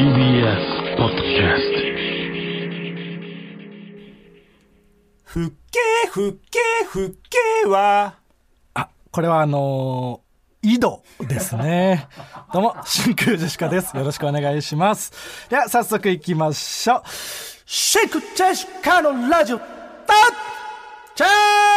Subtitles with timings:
[0.00, 1.62] TBS ポッドキャス
[5.24, 8.14] ふっけふっけふっけは、
[8.72, 12.08] あ、これはあのー井戸ですね。
[12.54, 13.94] どうも、真空ジェシカです。
[13.94, 15.12] よろしくお願いします。
[15.50, 17.02] では、早速行きましょう。
[17.66, 19.68] シェイクジェシカのラジオ、タッ
[21.14, 21.69] チャー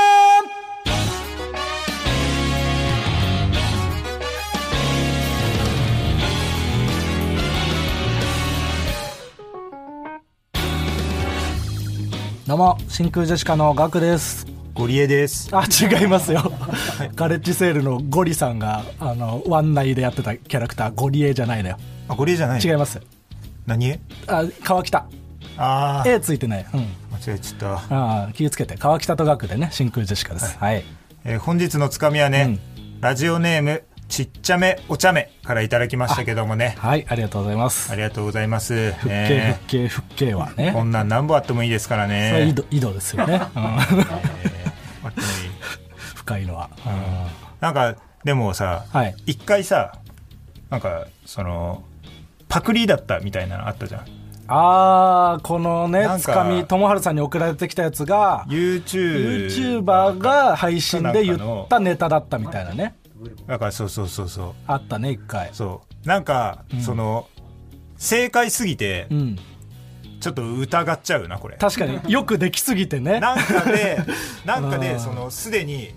[12.45, 14.45] どうも、真空ジェシカのガクです。
[14.73, 15.47] ゴリエです。
[15.53, 16.51] あ、違いますよ。
[17.15, 21.77] ガレッジセールのゴリさんが、あの、ワンナイでやってたキャラクター、ゴリエじゃないのよ。
[22.09, 22.99] あ、ゴリエじゃない違います。
[23.65, 23.87] 何？
[23.87, 25.05] えあ、川北。
[25.55, 26.65] あー、A ついてない。
[26.73, 26.79] うん。
[26.81, 26.85] 間
[27.33, 28.23] 違えちゃった。
[28.25, 28.75] あー気をつけて。
[28.75, 30.57] 川北と学でね、真空ジェシカです。
[30.57, 30.83] はい。
[31.23, 32.59] えー本日のつかみはね、
[32.99, 36.75] ラジオネーム、ちっちゃめお茶目からいただきましたけどもね。
[36.77, 37.91] はい、ありがとうございます。
[37.91, 38.91] ありがとうございます。
[38.91, 40.71] 復ね経、復経、復経はね。
[40.71, 42.53] こんなん何本あってもいいですからそれは井ね。
[42.53, 43.41] 戸、井戸ですよね。
[43.57, 43.77] うん
[46.13, 46.69] 深いのは。
[47.59, 49.93] なんか、でもさ、はい一回さ、
[50.69, 51.81] なんか、その、
[52.47, 54.05] パクリだったみたいなのあったじゃん。
[54.47, 62.93] あー、このねつかみ、ともはるさんに送られてきたやつが、YouTube YouTuber が配信で言ったネタだったみたいなね。
[63.47, 64.53] だからそうそうそうそう。
[64.67, 65.49] あったね、一回。
[65.53, 66.07] そう。
[66.07, 67.27] なんか、その、
[67.97, 69.39] 正解すぎてう、ん。
[70.19, 71.57] ちょっと疑っちゃうな、これ。
[71.57, 73.99] 確かに よくできすぎてねなんかで、
[74.45, 75.95] なんかで、うんその、すでに出てる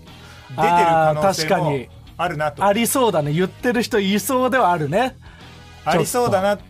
[0.57, 2.65] 可能性もあー確かにあるなと。
[2.65, 5.17] ありそうだね言ってる人いそうではあるね
[5.85, 6.67] ありそうだなとう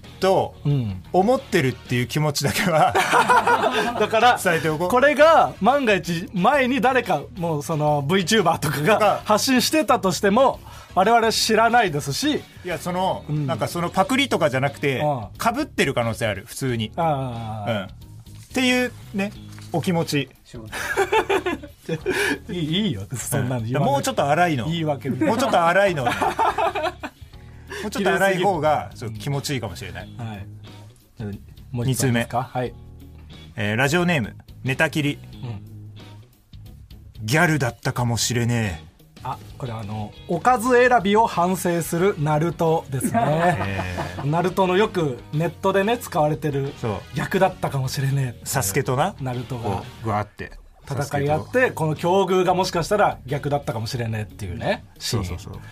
[0.68, 2.94] ん思ってるっていう気持ちだけは
[3.98, 4.88] だから伝えておこう。
[4.88, 10.60] これが万が一前に誰かもうその VTuber とかがが発信してたとしても
[10.94, 16.90] 我々は知らないですしいや、その、んなんかそのパクリとかじゃなくてうん、被ってる可能性ある、普通に。
[16.96, 17.82] うん。
[17.84, 17.88] っ
[18.54, 19.30] ていうね、
[19.72, 20.30] お気持ち。
[22.48, 24.66] いいいいよそんなのもうちょっと荒いの。
[24.66, 24.74] もう
[25.38, 26.12] ちょっと荒いのをね。
[27.82, 30.08] もうちょっと荒い方がそう気持ちいいかもしれない。
[30.16, 30.46] はい。
[31.72, 32.74] 二通目はい。
[33.56, 35.18] えーラジオネーム、寝たきり。
[37.22, 38.84] ギャルだったかもしれね
[39.24, 43.56] あこれあのおかず選びを反省するナルトですね。
[44.24, 44.28] え。
[44.28, 46.72] ナルトのよくネットでね使われてる
[47.14, 48.40] 逆だったかもしれねえ。
[48.44, 50.52] サスケとな、ナルトこがう、ぐわって。
[50.88, 54.84] 戦い合ってこの境遇がもしかしたら逆だったかもしれねえっていうね。
[55.00, 55.54] シーンそうそう。
[55.54, 55.62] そう。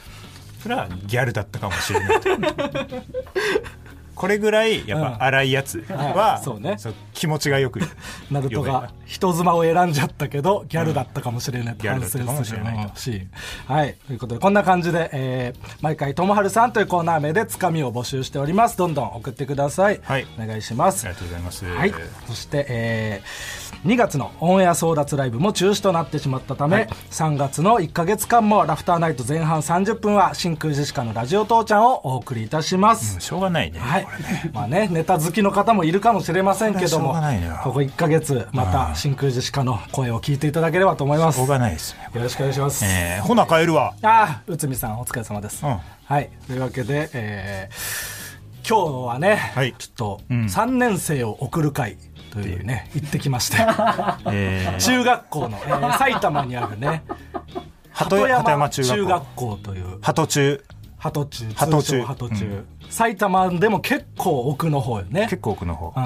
[0.64, 2.20] それはギャルだったかもしれない。
[4.16, 6.78] これぐらい、やっぱ荒いやつは、はいそうね
[7.14, 7.80] 気持ちがよく。
[8.30, 12.80] ナルトよが人妻を選んじゃったけどギャルだったかもしれないギャルだったかもしれないと。
[12.82, 13.30] うんシーン。
[13.66, 13.94] はい。
[14.06, 18.76] ということでこんな感じで、えー毎回ともはるさんというコーナー名でつかみを募集しております。
[18.76, 20.26] どんどん送ってください、はい。
[20.38, 21.06] お願いします。
[21.06, 21.64] ありがとうございます。
[21.64, 21.94] はい、
[22.26, 26.88] そして、えー2月のオンエア争奪ライブも中止となってしまったため、はい。
[27.10, 33.78] 3月の1か月間もラフターナイト前半30分は真空ジェシカのラジオ父ちゃんをお送りいたします、しょうがないね。
[33.78, 34.06] はい、
[34.54, 41.38] まあねネタ好きの方もいるかもしれませんけどもここ1か月また真空ジェシカの声を聞いていただければと思います。
[41.38, 41.94] よしょうがないです。
[41.94, 42.20] ね。
[42.20, 43.94] ろしくお願いします、えー、ほな帰るわ。
[44.02, 45.78] ああ内海さんお疲れ様です、うん。
[46.04, 46.30] はい。
[46.48, 48.34] というわけで、えー
[48.66, 49.74] 今日はね、はい。
[49.78, 50.46] ちょっとうん。
[50.46, 51.98] 3年生を送る会
[52.32, 53.58] というね行ってきまして。
[54.26, 57.04] えー、中学校の、えー埼玉にあるね
[57.92, 59.06] 鳩鳩山中学校。
[59.06, 60.00] 学校という。
[60.00, 60.64] 鳩中。
[60.98, 62.02] 鳩中鳩中。
[62.02, 62.66] 鳩中、うん。
[62.90, 65.28] 埼玉でも結構奥の方よね。
[65.30, 65.92] 結構奥の方。
[65.96, 66.00] う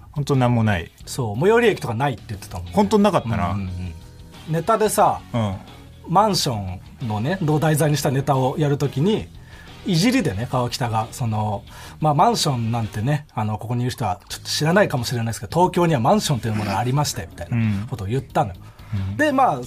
[0.00, 0.90] ん本当なんもない。
[1.06, 3.52] そう最寄り駅とかないって言ってたもん本当なかったな。
[3.52, 3.70] ううんん。
[4.48, 5.56] ネタでさうん。
[6.08, 9.26] マンションのね土題材にしたネタをやるときに
[9.86, 11.64] いじりでね川北がその、
[12.00, 18.56] まあ、マンションなんてねあのここにいる人はちょっと知らないかもしれないですけど東京にはマンションというものがありましてみたいなことを言ったのよ、
[19.16, 19.60] でまあ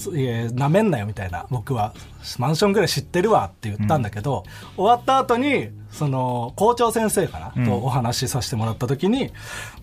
[0.54, 1.46] なめんなよみたいな。
[1.50, 1.94] 僕は
[2.40, 4.44] マンションぐらい知ってるわって言ったんだけど、
[4.76, 9.32] 終わった後にその校長先生かな、とお話しさせてもらった時に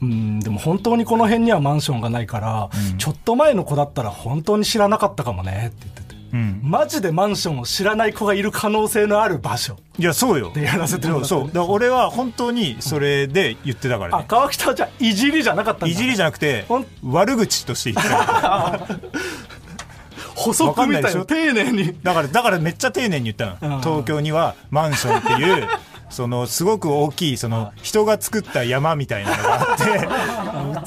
[0.02, 6.13] うんでも本当にこの辺にはマンションがないから、ちょっと前の子だったら本当に知らなかったかもねって言ってて。
[6.34, 6.60] うん。
[6.62, 10.50] マジでマンションを知らない子がいる可能性のある場所いや、そうよ。
[10.52, 11.58] でやらせてもらってそう。
[11.69, 14.26] 俺は本当にそれで言ってたからあね。
[14.26, 16.66] 川北はじゃあいじりじゃなかったいじりじゃなくて
[17.04, 18.86] 悪口として言ってた。
[20.34, 23.76] 補足みたいな丁寧にだから、だからめっちゃ丁寧に言ったの。
[23.76, 25.69] うん東京にはマンションっていう、
[26.14, 29.84] そのすごく大きいその人が作った山みたいなのがあって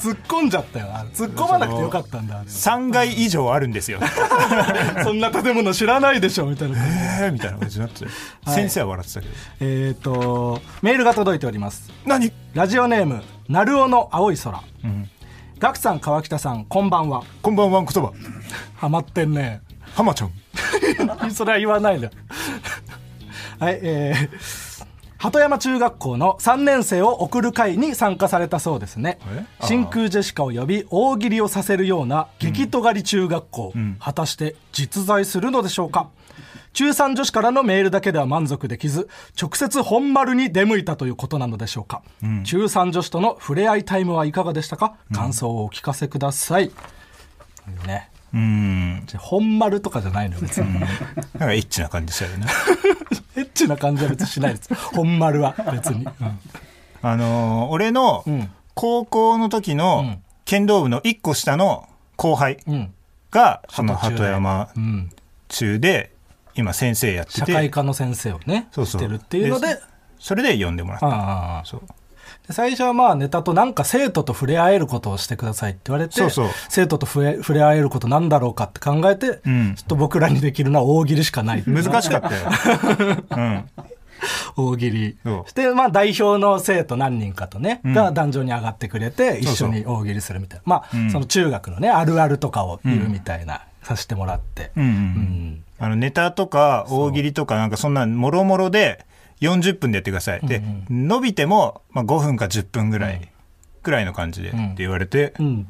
[0.00, 0.86] 突っ込んじゃったよ。
[1.12, 2.46] 突っ込まなくてよかったんだあれ。
[2.46, 4.00] 3階以上あるんですよ。
[5.04, 6.78] そんな建物知らないでしょみたいな。
[6.78, 8.10] えーみたいな感じになって、は
[8.52, 8.54] い。
[8.54, 9.32] 先生は笑ってたけど。
[9.60, 11.90] えっとメールが届いております。
[12.06, 12.32] 何？
[12.54, 14.62] ラジオネームなるおの青い空。
[14.84, 15.10] うん。
[15.58, 17.22] ガクさん川北さんこんばんは。
[17.42, 18.12] こんばんは言葉。
[18.76, 19.60] ハマってんね。
[19.94, 20.32] 浜ちゃん。
[21.32, 22.10] それは言わないで。
[23.60, 24.67] はいえー
[25.18, 29.18] 鳩山中学校の3年生を送る会に参加されたそうですね。
[29.60, 33.96] 真空ジェシカを呼び大喜利をさせるような激尖り中学校、ん。
[33.98, 36.08] 果たして実在するのでしょうか？
[36.72, 39.08] 中3女子からのメールだけでは満足できず
[39.40, 42.02] 直接本丸に出向いたということなのでしょうか、
[42.44, 44.94] 中3女子との触れ合いタイムはいかがでしたか？
[45.12, 46.70] 感想をお聞かせください、
[47.86, 49.02] ねうん。
[49.06, 50.80] じゃあ本丸とかじゃないのよ別に、なん
[51.38, 52.46] かエッチな感じしたよね。
[53.36, 54.74] エッチな感じは別にしないです。
[54.74, 56.06] 本丸は別に、
[57.02, 58.50] あのー俺のうん。
[58.74, 60.22] 高校の時のん。
[60.44, 62.74] 剣道部の1個下の後輩うん。
[62.74, 62.94] うん
[63.30, 65.10] がその鳩山うん、
[65.48, 66.12] 中で
[66.54, 69.02] 今先生やって社会て科の先生をねそうそう。
[69.02, 69.80] してるっていうのでで
[70.18, 71.06] それで呼んでもらった。
[71.06, 71.62] ああ。
[71.66, 71.80] そう。
[71.80, 71.86] で
[72.50, 76.48] 最初はまあネタとなんか生徒と触れ合えることをしてくださいって言われてそうそう。
[76.68, 79.74] 生徒と触れ触れ合えることなんだろうかって考えて、うん。
[79.76, 81.64] ちょっと僕らにできるのは大喜利しかない。
[81.66, 83.64] 難しかったよ、うん、
[84.56, 87.92] 大喜利そうでまあ代表の生徒何人かとね、うん。
[87.94, 90.62] が壇上に上がってくれて一緒に大喜利するみたいな。
[90.64, 91.10] まあ、うん。
[91.10, 94.82] その中学のねあるあるとかを言うみたいな、させてもらって、うん。
[94.82, 94.90] うん。
[94.90, 95.64] うん。
[95.78, 99.06] あのネタとか大喜利とかなんかそんなもろもろで
[99.40, 103.30] 40分でやってください、で伸びてもまあ5分か10分ぐらい、
[103.82, 105.68] ぐらいの感じで、って言われてうん。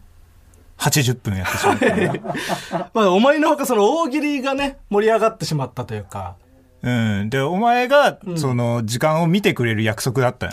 [0.79, 2.89] 80分やってしまった。
[2.95, 6.37] まあ、思いのほかその大喜利がね盛り上がってしまったというか。
[6.83, 7.31] うん。
[7.31, 10.53] で、お前が、その、時間を見てくれる約束だったよ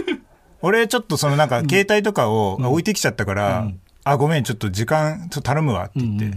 [0.60, 3.68] 俺、ちょっとそのなんか、携帯とかを置いてきちゃったから、
[4.04, 6.36] あ、ごめん、ちょっと時間、ちょっと頼むわって言って。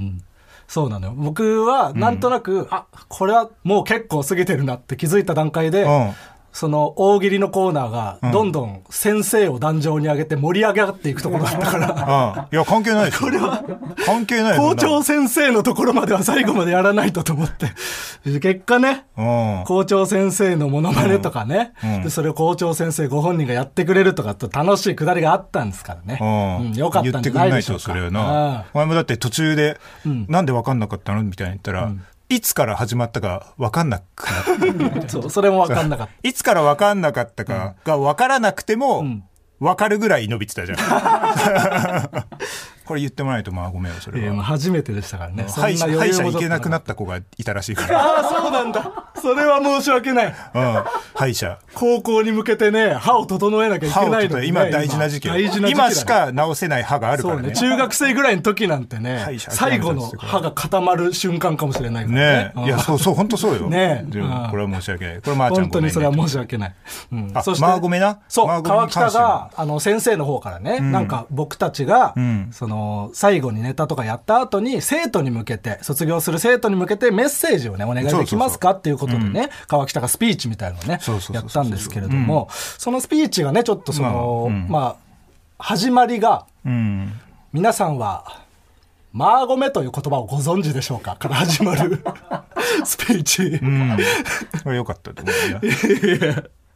[0.75, 6.13] うんうんうんそうなのよ僕はなんとなく、あこれはもう結構過ぎてるなって気づいた段階で、うん。
[6.57, 11.95] その大喜利のコーナーがどんどん先生を壇上に上げて盛り上がっていくところだったから。
[11.95, 13.25] あいや、関係ないでしょ。
[13.25, 13.63] これは。
[14.03, 17.67] 関係ないよ校長先生のところまでは最後までやらないとと思って。
[18.39, 19.05] 結果ね。
[19.67, 22.03] 校長先生のモノマネとかね、うん。
[22.05, 26.67] でそれを校長先生ご本人がやってくれるとかって楽しいくだりがあったんですからね、うん。
[26.69, 28.65] うんよかったんじゃないでしょうか言ってくれないと、それはな。
[28.73, 29.77] お前もだって途中で、
[30.07, 30.25] ん。
[30.27, 31.21] なんで分かんなかったの？
[31.21, 31.91] みたいに言ったら、
[32.29, 36.13] いつから始まったか分かんなくなってそうそれも分かんなかった。
[36.27, 39.23] いつから分かんなかったかが分からなくても、ん。
[39.59, 40.77] 分かるぐらい伸びてたじゃん。
[42.87, 44.43] これ言ってもらえないと、まあごめんよ、それは。
[44.43, 45.45] 初めてでしたからね。
[45.47, 47.99] 歯医者、行けなくなっった子がいたらしいから。
[48.17, 48.91] ああ、そうなんだ。
[49.21, 50.25] それは申し訳ない。
[50.27, 50.29] う
[50.59, 50.83] ん。
[51.13, 51.59] 歯医者。
[51.73, 57.41] 高校に向けてね、歯を整えなきゃいけないの今大事な時期よ大事な時期だね今しか治せない歯があるからね。
[57.41, 57.55] そうね。
[57.55, 62.65] 中学生ぐらいの時なんてね歯医、者最後の歯が固まる瞬間かもしれないからねえ。
[62.65, 63.67] いや、うんそうそう、本当そうよ。
[63.69, 64.05] ね
[64.49, 65.21] これは申し訳ない。
[65.21, 66.73] これまーちゃん本当にそれは申し訳ない。
[67.11, 72.76] うんあそしてまあごめんなそう、川北が、あの、先生の方からね、なんか僕たちが、んその、
[73.13, 80.99] 最後にネタとかやった後に、生徒に向けて、卒業する生徒に向けてメッセージをね、お願いできますかっていうことでね、川北がスピーチみたいなのをね
[81.33, 85.07] やったんですけれども、そのスピーチがね、ちょっとその、まあ
[85.59, 87.13] 始まりが、うん。
[87.53, 88.41] 皆さんは、
[89.13, 91.15] マーゴメという言葉をご存知でしょうか？
[91.15, 92.03] から始まる
[92.85, 93.43] スピーチ。
[93.43, 93.97] うん。
[94.63, 95.59] これ良かったと思うよ。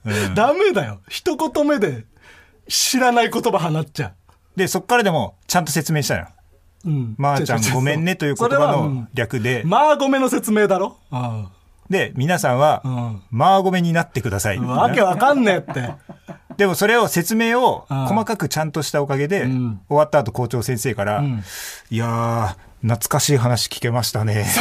[0.05, 0.99] うんダメだよ。
[1.09, 2.05] 一言目で
[2.67, 4.13] 知らない言葉放っちゃ
[4.55, 6.27] で、そっからでも、ちゃんと説明したよ。
[6.85, 6.89] う。
[6.89, 7.15] うん。
[7.17, 10.97] まーちゃんごめんねという言葉それはうのん略で、マーゴメの説明だろ？
[11.11, 11.47] うん。
[11.89, 14.59] で、皆さんはうん、マーゴメになってください。
[14.59, 15.91] わけわかんねえって。
[16.57, 21.43] でもそれを説明をうん細かくちゃんとしたおかげで、ん終わった後校長先生から、ん
[21.89, 24.45] いやー、懐かしい話聞けましたね。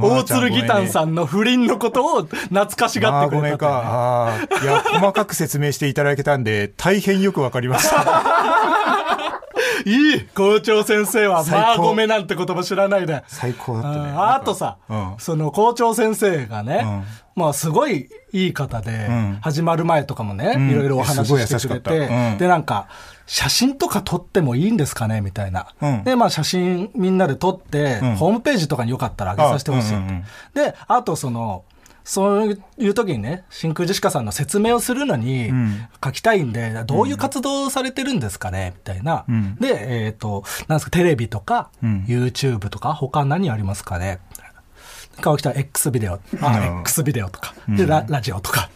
[0.00, 4.48] 大鶴ギタンさんの不倫のことを懐かしがまあごめんってくれたというねか。
[4.50, 7.96] あーいや、細かく説明していただけたんで、大変よくわかりました。
[9.84, 11.66] いい校長先生は最高。
[11.66, 13.22] マーゴメなんて言葉知らないで。
[13.26, 14.08] 最高だったね。
[14.10, 15.14] ああとさ、うん。
[15.18, 17.04] その校長先生がね、
[17.34, 19.38] まあすごいいい方で、ん。
[19.42, 20.70] 始まる前とかもね、ん。
[20.70, 22.38] いろいろお話ししてくれて、うん。
[22.38, 22.88] でなんか、
[23.26, 25.68] 写真とか撮ってもいいんですかねみたいな。
[25.80, 26.04] うん。
[26.04, 28.16] で、まあ写真みんなで撮って、ん。
[28.16, 29.96] ホームページとかによかったら上げさせてほしい。
[30.54, 31.64] で、あとその、
[32.06, 35.88] そういう時にね、真空ジェシカさんの説明をするのにん。
[36.02, 39.24] 書きたいんで、どういう活動をされてるんですかねみたいな。
[39.28, 39.56] ん。
[39.56, 42.04] で、えっ、と、なんですか、テレビとか、うん。
[42.06, 44.20] YouTube とか、他何ありますかね。
[45.20, 46.80] 川北 X ビデオ、あ、うん。
[46.82, 48.70] X ビデオとか、でラ、ラジオとか。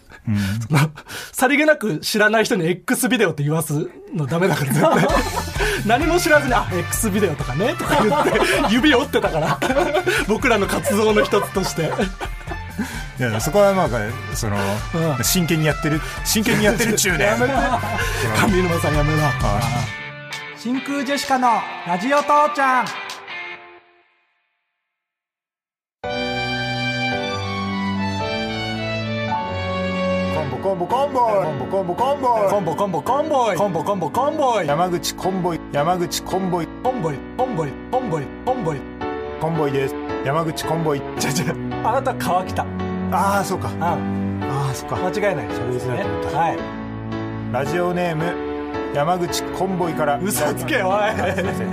[0.68, 0.90] その
[1.32, 5.08] さりげなく知らない人に X ビデオって言わすのダメだから絶対。
[5.86, 9.58] 何も知らずに「あ X ビデオとかね」とか言って指折ってたから。
[10.28, 11.90] 僕らの活動の一つとして
[13.20, 13.88] いやそこはまあ
[14.34, 15.22] その、うん。
[15.22, 17.24] 真剣にやってる真剣にやってるっちゅうね。
[17.36, 17.52] やめろ。
[17.52, 19.18] 上沼さんやめろ。
[19.26, 19.60] あ
[20.56, 22.86] 真空ジェシカのラジオ父ちゃん。
[30.34, 31.20] コンボコンボコンボ。
[31.20, 31.94] イコンボコンボ。
[31.94, 33.56] コンボイコンボコンボコンボイ。
[33.56, 34.66] コンボコンボコンボイ。
[34.66, 35.60] 山口コンボイ。
[35.72, 36.68] 山口コンボイ。
[36.82, 38.78] コンボイコンボイコンボイコンボイ。
[39.42, 39.94] コンボイです。
[40.24, 41.02] 山口コンボイ。
[41.18, 43.68] じゃじゃあなた川北ああそうか。
[43.68, 43.82] うん。
[43.82, 44.96] ああそっか。
[44.96, 46.04] 間違いないそれですね。
[46.32, 46.58] はい。
[47.52, 48.32] ラジオネーム
[48.94, 50.18] 山口コンボイから。
[50.18, 50.92] 嘘つけおい。
[50.92, 51.68] あすいません。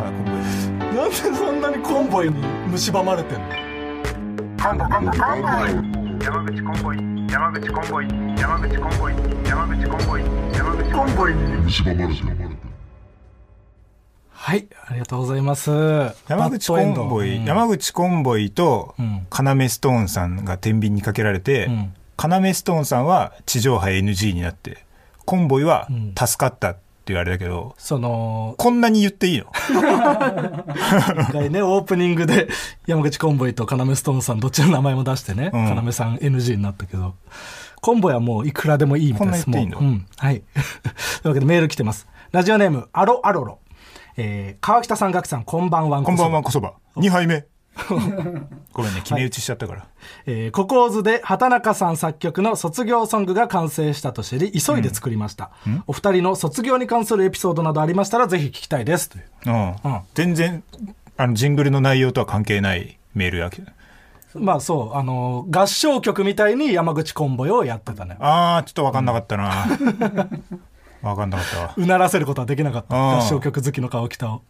[0.00, 0.68] あコンボイです。
[0.70, 2.34] なんでそんなにコンボイに
[2.76, 3.44] 蝕まれてんの？
[4.62, 6.96] コンボコンボコンボイ山口コンボイ
[7.30, 8.06] 山口コンボイ
[8.38, 9.14] 山口コンボイ。
[9.48, 10.22] 山口コンボイ
[10.54, 12.43] 山口コンボイ
[14.46, 15.70] はいありがとうございます。
[16.28, 19.26] 山口コンボイ、山口コンボイとうん。
[19.30, 21.94] カナメストーンさんが天秤にかけられて、うん。
[22.18, 24.84] カナメストーンさんは地上波 NG になって
[25.24, 26.12] コンボイはん。
[26.14, 29.46] 助かったって言われたけど、そのこんなに言っていいの？
[31.22, 32.48] 一回ねオープニングで
[32.86, 35.84] 山口コンボイと要ストーンさんどっちの名前も出してね、うん。
[35.86, 37.14] 要さん NG になったけど
[37.80, 39.44] コンボイはもういくらでもいいみたいです。
[39.46, 39.88] こんな言っていいの？
[39.88, 40.06] うん。
[40.18, 40.42] はい。
[40.52, 42.06] というわけでメール来てます。
[42.32, 43.58] ラジオネームアロアロロ
[44.16, 46.02] えー川北さん、ガクさん、こんばんは。
[46.02, 46.74] こんばんは、こそば。
[46.96, 47.46] 2杯目。
[48.72, 49.86] ごめんね、決め打ちしちゃったから。
[50.26, 55.50] えー、ココーズで畑中さん作曲の卒業ソングが完成したと知り、急いで作りました。
[55.88, 59.08] お二人の卒業に関するエピソードなどありましたら、ぜひ聞きたいです。
[59.10, 59.68] といううん。
[59.70, 60.62] うん全然、
[61.16, 63.72] あの、ジングルの内容とは関係ないメールやけど。
[64.36, 68.16] まあそう、あのー合唱曲みたいに山口コンボイをやってたね。
[68.20, 69.66] あー、ちょっとわかんなかったな。
[71.08, 71.74] わかんなかったわ。
[71.76, 72.96] うならせることはできなかった。
[72.96, 74.42] うん合唱曲好きの川北を。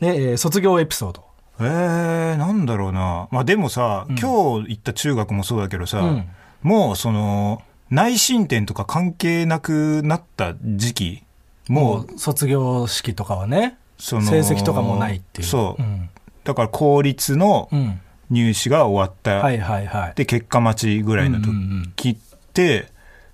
[0.00, 1.24] ね、えー卒業エピソード。
[1.60, 3.28] えー、なんだろうな。
[3.30, 6.28] まあでもさ、今日行った中学もそうだけどさ、うん
[6.62, 11.22] もうその、内申点とか関係なくなった時期、
[11.68, 15.46] もう、卒業式とかはね、その、成績とかもないっていう。
[15.46, 15.82] そう。
[15.82, 16.10] ん。
[16.44, 18.00] だから公立のうん。
[18.30, 20.12] 入試が終わった、はいはいはい。
[20.14, 22.16] で、結果待ちぐらいのうんうんうん時っ
[22.52, 22.86] て、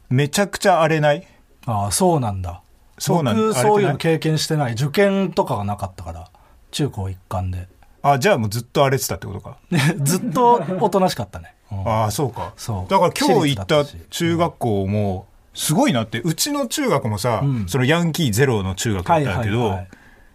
[0.08, 1.26] めちゃくちゃ荒れない
[1.66, 2.62] ああ、そうなんだ。
[2.98, 4.72] そうなん僕、そういうの経験してない。
[4.72, 6.30] 受験とかがなかったから。
[6.70, 7.68] 中高一貫で。
[8.02, 9.58] あ、じゃあもうずっと荒れてたってことか。
[9.70, 11.54] ねずっとおとなしかったね。
[11.72, 12.52] うんああ、そうか。
[12.56, 19.88] そうだから今日行った中学校も、すごいなって、うちの中学もさ、うんそのヤンキーゼロの中学だはいったけど、はいはい。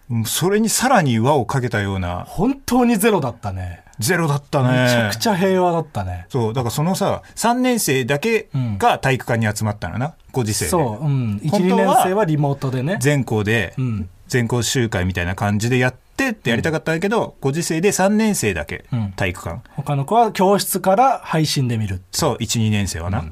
[0.10, 3.86] もうそれにさらに輪をかけたような本当にゼロだったね。
[4.02, 4.84] ゼロだったね。
[4.84, 6.26] めちゃくちゃ平和だったね。
[6.30, 10.72] そう、だからそのさ、3年生だけが体育館に集まったのな、ご時世で。
[10.72, 11.42] そう、うん。
[11.44, 12.98] 1、2本当は年生はリモートでね。
[13.00, 14.10] 全校で、うん。
[14.28, 19.62] 全校集会みたいな感じでやってってやりたかったんだけど、ご時世で3年生だけうん体育館。
[19.76, 22.02] 他の子は教室から配信で見る。
[22.12, 23.26] そう、1、2年生はな。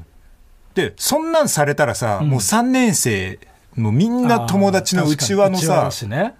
[0.74, 3.38] で、そんなんされたらさ、もう3年生、
[3.76, 6.34] もうみんな友達の内輪のあー確かに内輪さね。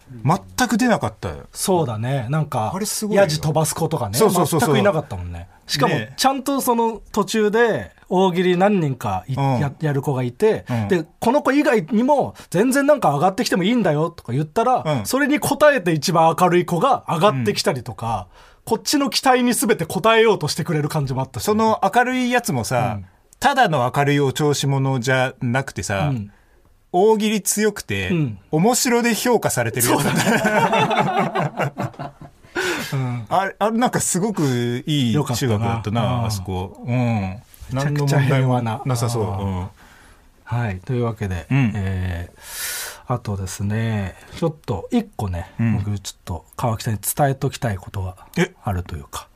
[0.57, 1.47] 全く出なかったよ。
[1.53, 2.27] そうだね。
[2.29, 4.19] なんかあれすごいよヤジ飛ばす子とかね。
[4.19, 5.49] そうそうそう全くいなかったもんね。
[5.67, 18.27] しかもね、ちゃんとその途中で、大喜利何人かいうんややる子がいて、うんで、この子以外にも、全然なんか上がってきてもいいんだよとか言ったら、うんそれに答えて一番明るい子が上がってきたりとか、
[18.65, 21.45] こっちの期待に全て応えようとしてくれる感じもあったし。
[21.45, 23.07] その明るいやつもさ、うん
[23.39, 26.33] ただの明るいお調子者じゃなくてさ、うん
[26.93, 28.39] 大喜利強くて、うん。
[28.51, 30.05] 面白で評価されてるやつ。
[30.05, 30.15] だっ
[31.97, 32.13] た
[33.37, 36.25] あれ、あれなんかすごくいい中学だったな、うん。
[36.27, 36.83] あそこ。
[36.85, 37.41] うん。
[37.71, 38.83] ちゃくちゃ平和な。
[38.85, 39.25] なさそう。
[39.25, 39.69] うん。
[40.45, 40.81] はい。
[40.81, 41.73] というわけで、うん。
[41.75, 42.81] えー
[43.11, 45.79] あとですね、ちょっと一個ね、うん。
[45.79, 48.53] 僕ちょっと川北に伝えときたいことがえ？
[48.63, 49.27] あるというか、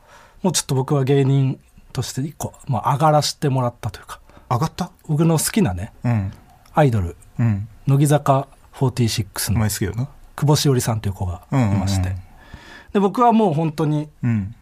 [0.44, 1.58] もうちょっと僕は芸人
[1.92, 4.92] として一個、まあ、上がらせてもらったというか、上がった？
[5.08, 6.32] 僕の好きなね、うん。
[6.72, 7.68] アイドル、うん。
[7.86, 10.08] 乃木坂46おの。
[10.36, 12.24] 久保しおりさんという子がいまして、うんうんうん
[12.94, 14.54] で僕はもう本当にうん。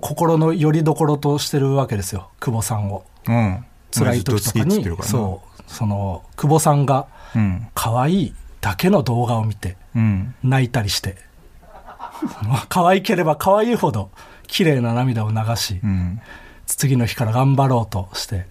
[0.00, 3.04] 心の拠り所としてるわけですよ、久保さんを。
[3.28, 3.64] うん。
[3.92, 7.38] 辛い時とかに、そう、その、久保さんがう。
[7.38, 7.68] うん。
[7.74, 10.34] 可愛いだけの動画を見て、うん。
[10.42, 11.16] 泣いたりして、
[12.40, 14.10] そ の可愛ければ可愛いほど
[14.46, 16.20] 綺麗な涙を流し、うん。
[16.66, 18.46] 次の日から頑張ろうとして、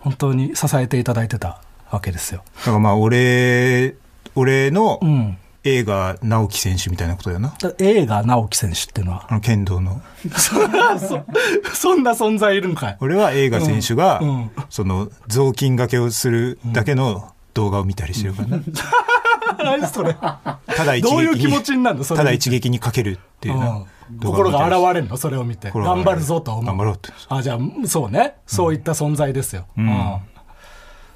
[0.00, 1.62] 本当に支えていただいてた
[1.94, 2.42] わけですよ。
[2.58, 3.96] だからまあ、俺、
[4.34, 5.38] 俺のうん。
[5.66, 7.54] 映画直樹選手みたいなことだよな。
[7.58, 9.26] だ映画直樹選手っていうのは。
[9.30, 10.02] あの剣道の。
[10.36, 10.52] そ
[11.74, 12.98] そんな存在いるんかい。
[13.00, 14.28] 俺は映画選手が、うん。
[14.28, 14.50] うん。
[14.68, 18.60] その雑巾掛けをするだけの動画を見たりしてるからな。
[19.80, 20.12] 何それ。
[20.14, 22.18] ただ一撃どういう気持ちになるのそれ。
[22.18, 23.70] ただ一撃にかけるっていうな。
[23.70, 23.86] うん。
[24.22, 25.70] 心がれ現れるのそれを見て。
[25.70, 26.64] 頑張るぞと思う。
[26.66, 28.34] 頑張ろうってあじゃあそうね。
[28.46, 29.88] そういった存在ですよ、ん。
[29.88, 30.18] うん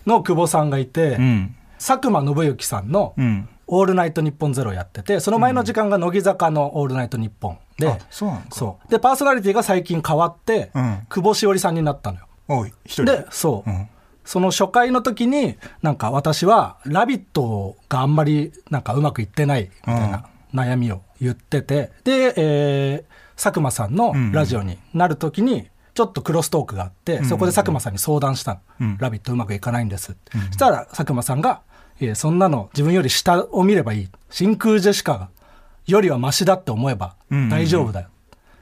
[0.09, 1.55] の久保さんがいて、うん。
[1.79, 3.49] 佐久間信之さんのうん。
[3.71, 10.99] 「オールナイトニッポンゼロやっててその前の時間が乃木坂の「オールナイトニッポンであそうでパーソナリティが最近変わって、うん。
[11.11, 12.27] 久保しおりさんになったのよ。
[13.05, 13.89] でそう、うん。
[14.25, 20.25] その初回の時になんか私は「ラビット!」があんまりなんかうまくいってないみたいな
[20.55, 28.99] 悩みを言っててで、えー佐久間さんのラジオになる時にちょっとクロストークがあって、そこで佐久間さんに相談したの「うん。
[28.99, 31.63] ラビット!」うまくいかないんですそしたら佐久間さんが
[32.01, 34.09] 「いやそんなの自分より下を見ればいい。
[34.31, 35.29] 真空ジェシカが
[35.89, 37.17] よりはマシだって思えば
[37.51, 38.09] 大丈夫だよ」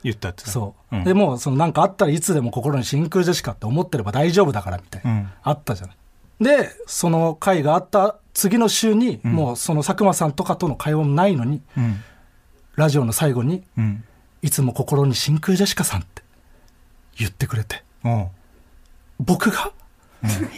[0.03, 0.47] 言ったって。
[0.47, 1.05] そう、ん。
[1.05, 5.29] でもうそのなんかあったらいつでも心に真空ジェシカって思ってれば大丈夫だからみたいな、うん。
[5.43, 5.97] あったじゃない。
[6.41, 12.01] でその会があった次の週に、もうその佐久間さんとかとの会話もないのにうん。
[12.77, 14.05] ラジオの最後にうん。
[14.41, 16.23] 「いつも心に真空ジェシカさん」って
[17.19, 18.29] 言ってくれておう
[19.19, 19.73] 僕が、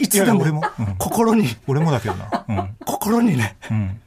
[0.01, 2.45] いつでいや俺ももうん心に、俺もだけどな。
[2.49, 2.77] うん。
[2.85, 4.01] 心にねうん。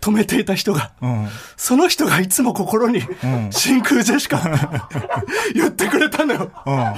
[0.00, 1.28] 止めていた人が、うん。
[1.56, 4.40] その人がいつも心にん真空ジェシカ
[5.54, 6.94] 言ってくれたのようん。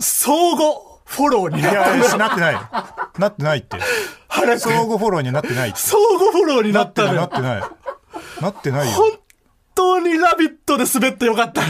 [0.00, 2.54] 相互フォローにいなったや、しなってない。
[3.18, 3.78] なってないって。
[4.28, 5.72] 相互フォローにはなってない。
[5.74, 7.62] 相互フォローにななったのよってない。
[8.42, 8.98] なってないよ。
[9.78, 11.62] 本当に「ラビット!」で滑ってよかった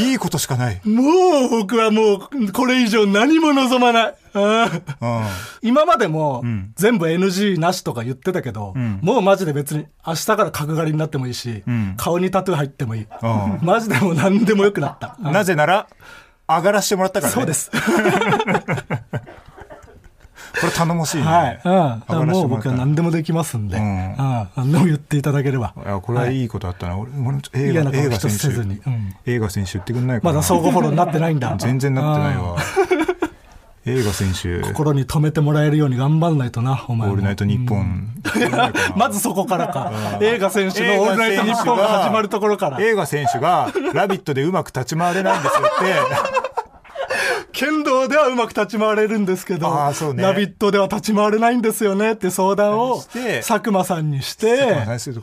[0.00, 0.80] いいことしかない。
[0.84, 1.02] も
[1.48, 4.14] う僕はもうこれ以上何も望まない。
[5.60, 15.86] 今までもん全部 NG なしとか言ってたけど、んもうマジで別に明日から角刈りになってもいいし、ん顔にタトゥー入ってもいい、うん マジでもう何でもよくなった、うんなぜなら、
[16.48, 17.34] 上がらしてもらったからね。
[17.34, 17.52] そうで。
[17.52, 17.70] す
[20.60, 21.22] これ頼もしいね。
[21.24, 23.86] はい、うん、もう僕は何でもできますんで、ううん。
[23.86, 24.16] ん
[24.56, 25.74] 何でも言っていただければ。
[25.76, 26.98] いや、これはいいことあったな。
[26.98, 27.08] 俺、
[27.54, 29.14] 映画、映画選手うん。
[29.26, 30.32] 映画選手言ってくんないかな。
[30.32, 31.56] まだ相互フォローになってないんだ。
[31.58, 32.56] 全然なってないわ。
[33.84, 37.14] 映画選手、心に留めてもらえるように頑張んないとなお前も。
[37.14, 38.14] オールナイトニッポン。
[38.96, 39.90] まずそこからか。
[40.20, 42.80] 映画選手のオールナイトニッポンが始まるところから。
[42.80, 46.51] 映画選手が、ラビットでうまく立ち回れないんですよって、
[47.52, 53.38] 剣道ではうまく立ち回れるんですけど、あーそうねラビットでは立ち回れないんですよねって相談をして？
[53.46, 55.22] 佐久間さんにして、 だか話する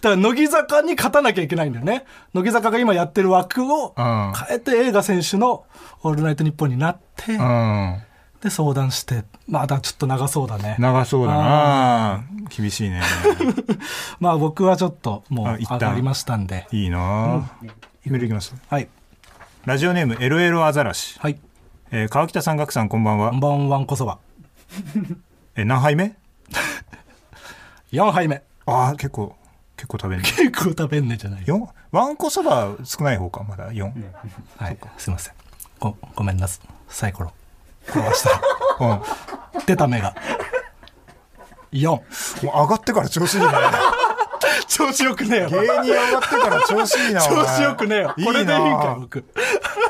[0.00, 2.04] と、ら乃木坂に勝たなきゃいけないんだよね。
[2.34, 5.64] 乃木坂が今やってる枠をうん変えて映画選手の
[6.02, 8.02] オールナイトニッポンになって、うん。
[8.42, 10.76] で相談して、まあだちょっと長そうだね。
[10.78, 13.00] 長そうだな厳しいね。
[14.20, 16.66] まあ僕はちょっともう上がりましたんで。
[16.70, 17.50] いいな
[18.04, 18.54] メールいきます。
[18.68, 18.88] はい。
[19.66, 21.18] ラジオネーム、エロエロアザラシ。
[21.20, 21.38] はい。
[21.90, 23.40] えー川北さん、岳さん、こんばんはこん。
[23.40, 24.18] ばんはんこそば。
[25.56, 26.14] えー何杯目？
[27.92, 28.42] 4杯目。
[28.66, 29.34] ああ、結構、
[29.76, 30.24] 結構食べんね。
[30.24, 31.42] 結構食べんねじゃない。
[31.46, 31.68] 四？
[31.92, 33.90] ワンコそば少ない方か、まだ4。
[34.58, 34.78] はい。
[34.98, 35.34] すいません。
[35.80, 36.68] ご、ごめんなさい。
[36.88, 37.32] サイコロ。
[37.86, 38.40] 転がしたら。
[38.80, 38.88] うん。
[38.98, 39.04] も
[39.66, 40.14] 出た目が。
[41.72, 41.96] 4。
[41.96, 42.02] う
[42.42, 43.46] 上がってから調子いいね。
[44.68, 45.48] 調子よくねえよ。
[45.48, 47.24] 芸人上がってから調子いいな。
[47.24, 48.14] お調前子よくねえよ。
[48.16, 48.96] いいこれでいいんか。
[49.00, 49.24] 僕。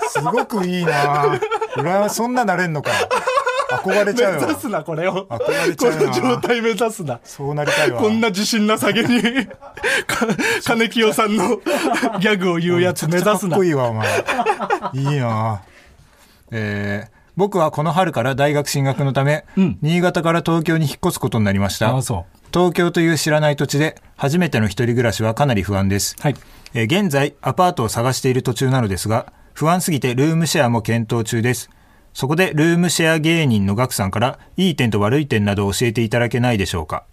[0.08, 1.38] すごくいいな。
[1.76, 2.90] 羨まそんななれんのか。
[3.70, 4.40] 憧れちゃうよ。
[4.40, 5.26] 目指すな、これを。
[5.26, 7.20] こ憧れちゃうなの状態目指すな。
[7.24, 8.00] そうなりたいわ。
[8.00, 9.46] こんな自信なさげに、
[10.06, 10.26] か
[10.64, 11.56] 金清さんの
[12.20, 13.64] ギャグを言うやつ目指すなかっこ。
[13.64, 14.08] いいわ、お前。
[14.94, 15.62] いいな
[16.50, 21.87] えー僕はこの春から大学進学のため、うん新潟から東京に引っ越すことになりました
[22.53, 26.14] 東京という知らない土地で初めての一人暮らしはかなり不安です。
[26.18, 26.23] う。
[26.23, 26.37] はい。
[26.75, 31.70] えー現在アパートを探している途中なのですが不安すぎてルームシェアも検討中です
[32.12, 37.05] そこでルームシェア芸人のガクさんからいい点と悪い点などを教えていただけないでしょうか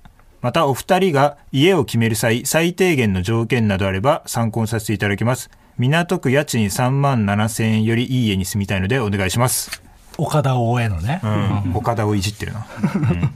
[0.41, 9.81] またお二人が家を決める際最低限の条件などあれば参考にさせていただきます港区家賃3万7千円よりいい家に住みたいのでお願いします、
[10.17, 11.21] 岡田大江のね。
[11.23, 11.27] う
[11.69, 13.35] ん、岡田をいじってるな、うん。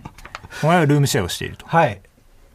[0.63, 1.65] お前はルームシェアをしていると。
[1.67, 2.01] はい。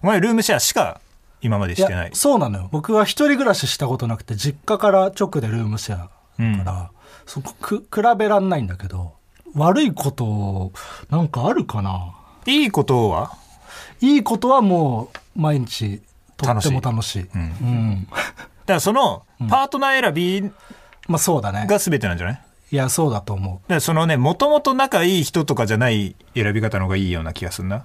[0.02, 1.00] お前はルームシェアしか
[1.42, 2.10] 今までしてない。
[2.10, 2.68] やそうなのよ。
[2.70, 6.10] 僕は一人暮らししたことなくて実家から直でルームシェア
[6.58, 6.90] だから、
[7.26, 9.14] そこく比べらんないんだけど
[9.54, 10.72] 悪いこと
[11.10, 12.14] なんかあるかな？
[12.46, 13.36] いいことは？
[14.00, 16.00] いいことはもう毎日
[16.36, 17.22] とっても楽しい。
[17.22, 17.28] ん。
[17.34, 18.06] うん。
[18.10, 18.20] だか
[18.66, 20.42] らそのパートナー選び
[21.08, 21.66] まあそうだね。
[21.66, 22.42] が全てなんじゃない？
[22.72, 23.80] いやそうだと思う。
[23.80, 27.82] そのねもともと仲いい人とかじゃない選び方の方がいいような気がするな。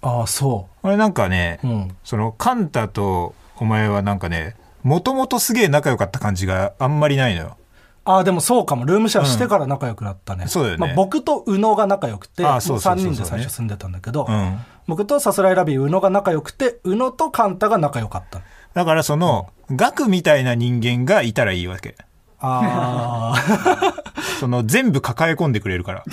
[0.00, 1.96] ああそ俺なんかね、ううん。
[2.02, 7.56] そのカンタとお前はなんかねもともとすげえ仲良かった感じがあんまりないのよ。
[8.04, 8.84] ああでもそうかも。
[8.84, 10.86] ルームシェアしてから仲良くなったね、そうだよね。
[10.86, 13.12] まあ、僕と宇野が仲良くてああそうそうそうそう。
[13.12, 14.58] 3人で最初住んでたんだけど、うん。
[14.88, 18.40] 僕とさすらいラビー宇野が仲良くて宇野とカンタが仲良かった。
[18.74, 21.94] だからその、ガクみたいな人間がいたらいいわけ。
[22.42, 23.34] あ
[24.40, 26.04] その全部抱え込んでくれるから。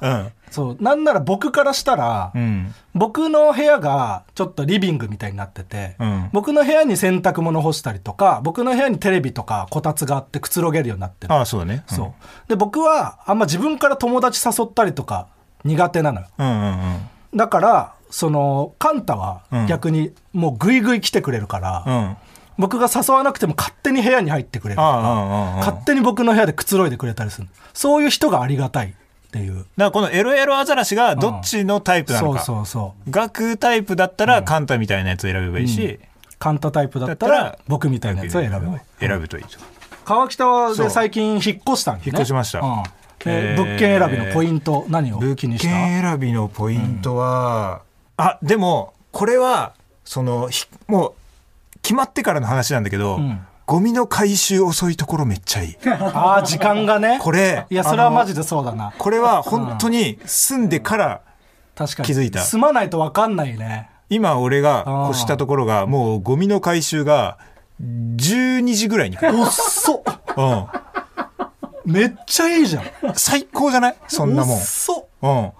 [0.00, 2.42] あ そうなんなら僕からしたら、うん。
[2.42, 2.74] うん。
[2.94, 11.76] 僕の部屋がちょっとリビングみたいになってて、うん僕の部屋に洗濯物干したりとか僕の部屋にテレビとかこたつがあってくつろげるようになってるああ、そうだね。
[11.76, 12.12] んそう。
[12.48, 15.26] で僕はあんま自分から友達誘ったりとか
[15.64, 17.08] 苦手なのようんうんうん。
[17.36, 22.16] だからそのカンタはうん逆にもうグイグイ来てくれるから、うん。
[22.58, 24.80] 僕が誘わなくても勝手に部屋に入ってくれる。
[24.80, 27.48] 勝手に僕の部屋でくつろいでくれたりする。
[27.72, 29.54] そういう人がありがたいっていう。
[29.54, 32.40] だからこのエロエロアザラシがどっちのタイプなのか。
[32.40, 33.10] そうそうそう。
[33.10, 36.00] ガクタイプだったらカンタみたいなやつを選べばいいし、
[36.38, 39.58] カンタタイプだったら僕みたいなやつを選べばいい選ぶといいと。
[40.04, 42.12] 川北はで最近引っ越したんですね。
[42.12, 42.60] 引っ越しました。
[42.60, 42.82] うん。
[42.82, 45.68] でえー物件選びのポイント何を物気にした？
[45.68, 47.82] 件選びのポイントは、
[48.16, 51.12] あ、でも、これは、その、ひもう、
[51.82, 55.76] 決まってからの話なんだけど、んゴミの回収遅いところめっちゃいい。
[55.88, 58.40] ああ時間がねこれ、いやそれはマジで。
[58.40, 61.20] でそうだなこれは本当に住んでから、
[61.76, 67.36] 確かに気づいた住まないと分かんないね今俺が越したところが、もうゴミの回収が、
[67.80, 69.38] 12時ぐらいに来る。
[69.38, 70.02] おっそ
[70.36, 70.66] うん。
[71.92, 73.96] めっちゃいいじゃん最高じゃない？
[74.08, 74.62] そんなもんおっ。
[74.62, 75.52] そうん。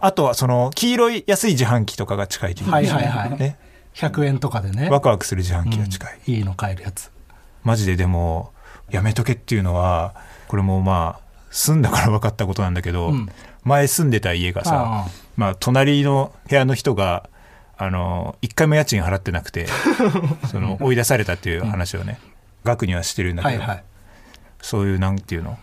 [0.00, 3.56] あとはその、黄色い安い自販機とかが近いといいはいはいはいね。
[3.94, 4.88] 100円とかでね。
[4.90, 6.18] ワクワクする自販機が近い。
[6.26, 7.10] いいの買えるやつ。
[7.62, 8.52] マジででも、
[8.90, 10.14] やめとけっていうのは、
[10.48, 13.28] これもまあ、住んだから分かったことなんだけど、うん。
[13.62, 17.28] 前住んでた家があさあ、まあ、隣の部屋の人が、
[17.76, 19.66] あの、一回も家賃払ってなくて、
[20.50, 22.18] その、追い出されたっていう話をね、
[22.64, 23.84] 額にはしてるんだけど、はいはい。
[24.60, 25.58] そういう、なんていうの、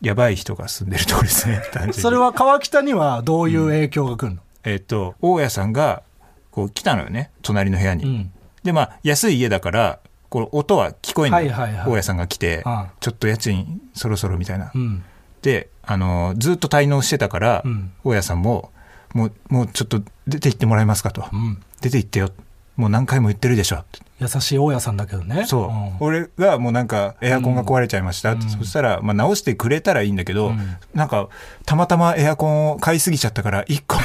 [0.00, 4.42] やばい人が住んでるところですね、それは川北にはどういう影響が来るの？
[4.64, 6.02] えっ、と、大家さんが、
[6.50, 8.04] こう来たのよね、隣の部屋に。
[8.04, 8.32] うん。
[8.62, 11.90] で、まあ、安い家だから、こう音は聞こえんの、はいはいはい。
[11.90, 12.62] 大家さんが来て、
[13.00, 14.70] ちょっと家賃そろそろみたいな。
[14.74, 15.02] うん。
[15.42, 17.92] で、あの、ずっと滞納してたから、うん。
[18.04, 18.70] 大家さんも、
[19.12, 21.26] もう、もうちょっと出て行ってもらえますかと。
[21.32, 21.62] うん。
[21.80, 22.30] 出て行ってよ。
[22.76, 23.76] もう何回も言ってるでしょ。
[23.76, 25.46] って優しい大家さんだけどね。
[25.46, 25.96] そう、ん。
[25.98, 28.32] 俺がもうなんかエアコンが壊れちゃいました。
[28.32, 30.76] って、そしたら、まあ、直してくれたらいいんだけど、ん。
[30.94, 31.28] なんか
[31.66, 33.96] たまたまエアコンを買いすぎちゃったから1個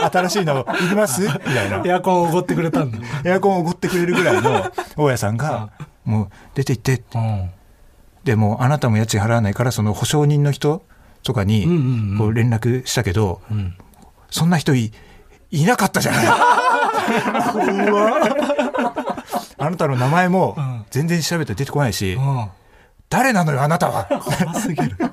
[0.00, 1.22] 新しいのいります？
[1.22, 1.82] みたいな。
[1.84, 2.98] エアコンをおごってくれたんだ。
[3.24, 5.70] エアコンをおごってくれるぐらいの 大家さんが
[6.04, 7.50] 「もう出て行って」うん。
[8.24, 10.82] でもうあなたも家賃払わないからその保証人の人
[11.22, 12.18] とかにうんうんうん。
[12.18, 13.74] こう連絡したけど、ん。
[14.30, 14.92] そんな人い
[15.50, 16.26] いなかったじゃない。
[19.60, 20.86] あなたの名前もん。
[20.90, 22.48] 全然調べて出てこないし、うん。
[23.08, 24.04] 誰なのよあなたは。
[24.04, 24.96] 怖すぎる。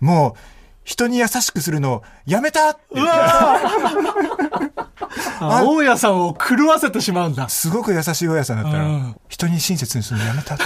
[0.00, 0.34] もう
[0.90, 3.60] 人に優しくするのやめたうわ
[5.38, 7.48] あ大家さんを狂わせてしまうんだ。
[7.48, 9.16] すごく優しい大家さんだったら、うん。
[9.28, 10.58] 人に親切にするのやめた。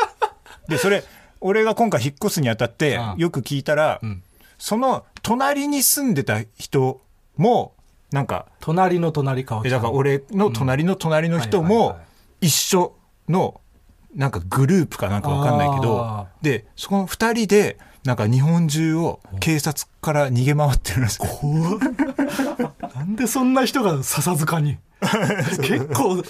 [0.68, 1.04] でそれ
[1.42, 3.18] 俺が今回引っ越すにあたってうん。
[3.18, 4.22] よく聞いたら、ん。
[4.58, 7.02] その隣に住んでた人
[7.36, 7.74] も
[8.10, 11.98] なんか隣の隣川北えだから俺の隣の隣の人も
[12.40, 12.94] 一緒
[13.28, 13.60] の
[14.14, 17.78] なんかグループかなんかわかんないけあどでそこの二人で
[18.08, 21.24] なんか日本中を警察から逃げ回ってるらしく
[22.94, 24.78] なんでそんな人が笹塚に？
[25.60, 26.22] 結構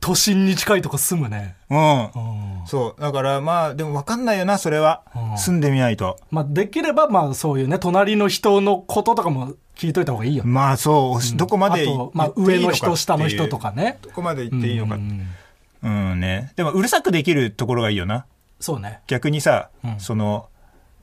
[0.00, 1.56] 都心に近いとこ住むね。
[1.70, 2.04] うん。
[2.04, 2.10] うん
[2.66, 3.00] そう。
[3.00, 5.02] だからまあでもわかんないよなそれは。
[5.12, 5.38] うん。
[5.38, 6.20] 住んでみないと。
[6.30, 10.44] まあできればまあそういうね隣の人のこととかも聞いといた方がいいよ。
[10.46, 13.98] まあそう、どこまであ言と、まあ、言っていい上の人下の人とかね。
[14.02, 15.26] どこまで言っていいのかうん。
[15.82, 16.52] うんね。
[16.54, 18.24] でもうるさくできるところがいいよな。
[18.60, 19.00] そうね。
[19.08, 19.98] 逆にさ、うん。
[19.98, 20.46] その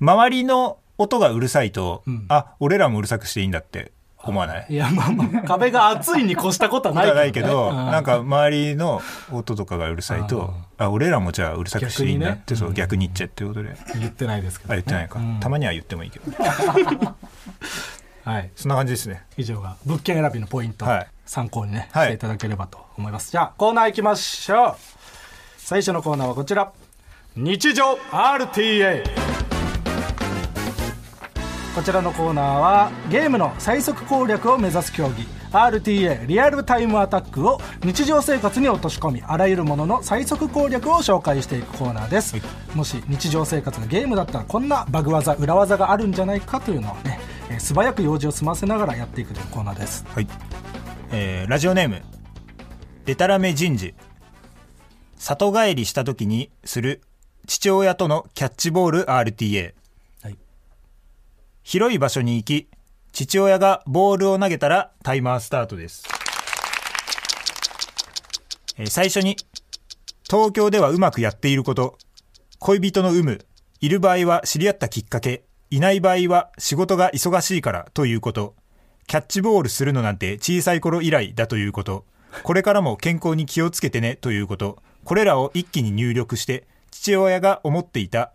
[0.03, 2.25] 周りの音がうるさいと、ん。
[2.27, 4.65] あ俺らもうるさくしていいんだって思わない？
[4.69, 7.75] いやまあまあ壁が厚いに越したことはないけど,、はないけど、うん。
[7.91, 15.39] なんか周りの音とかがうるさいと、あ俺らもじゃあうるさくしていいんだって、そう逆に言っちゃえってことで、言ってないですけど、あ言ってないか、うん。
[15.39, 16.25] たまには言ってもいいけど。
[18.25, 18.51] はい。
[18.57, 19.23] そんな感じですね。
[19.37, 21.07] 以上が物件選びのポイント、はい。
[21.25, 22.07] 参考にね、はい。
[22.07, 23.31] していただければと思います。
[23.31, 24.75] じゃあコーナー行きましょう。
[25.57, 26.71] 最初のコーナーはこちら。
[27.35, 29.32] 日常 RTA
[31.75, 35.25] こちらのコーナーはゲームの最速攻略を目指す競技。
[35.51, 42.35] RTA リアルタイムアタックを日常生活に落とし込みあらゆるものの最速攻略を紹介していくコーナーです、
[42.73, 47.19] もし日常生活がゲームだったらこんなバグ技裏技があるんじゃないかというのをね
[47.51, 50.05] えー素早く用事を済ませながらやっていくというコーナーです。
[50.09, 50.27] はい、
[51.11, 52.01] えーラジオネーム。
[53.05, 53.93] でたらめ人事。
[55.17, 57.01] 里帰りした時にする
[57.45, 59.82] 父親とのキャッチボール RTA はい
[61.63, 62.69] 広い場所に行き
[63.11, 66.03] 父親がボールを投げたらタイマースタートです、
[68.77, 69.37] えー最初に
[70.33, 71.99] 東京ではうまくやっていること。
[72.57, 73.45] 恋人の有無
[73.81, 78.55] いる場合は知り合ったきっかけいない場合は仕事が忙しいからということ。
[79.05, 82.05] キャッチボールするのなんて小さい頃以来だということ。
[82.41, 84.81] これからも健康に気をつけてねということ。
[85.03, 88.31] これらを一気に入力して父親が思っていた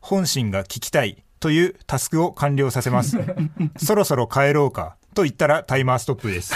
[0.00, 1.24] 本心が聞きたい。
[1.40, 3.18] というタスクを完了させます。
[3.82, 4.96] そろそろ帰ろうか。
[5.14, 6.54] と言ったらタイマーストップです。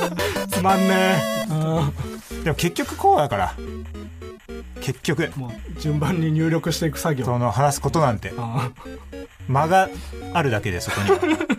[0.52, 1.16] つまんね
[1.48, 2.44] え。
[2.44, 3.54] でも結局こうだから。
[4.80, 5.32] 結局。
[5.36, 7.24] もう順番に入力していく作業。
[7.24, 8.32] その話すことなんて。
[8.36, 8.70] あ
[9.48, 9.88] 間が
[10.34, 11.55] あるだけでそこには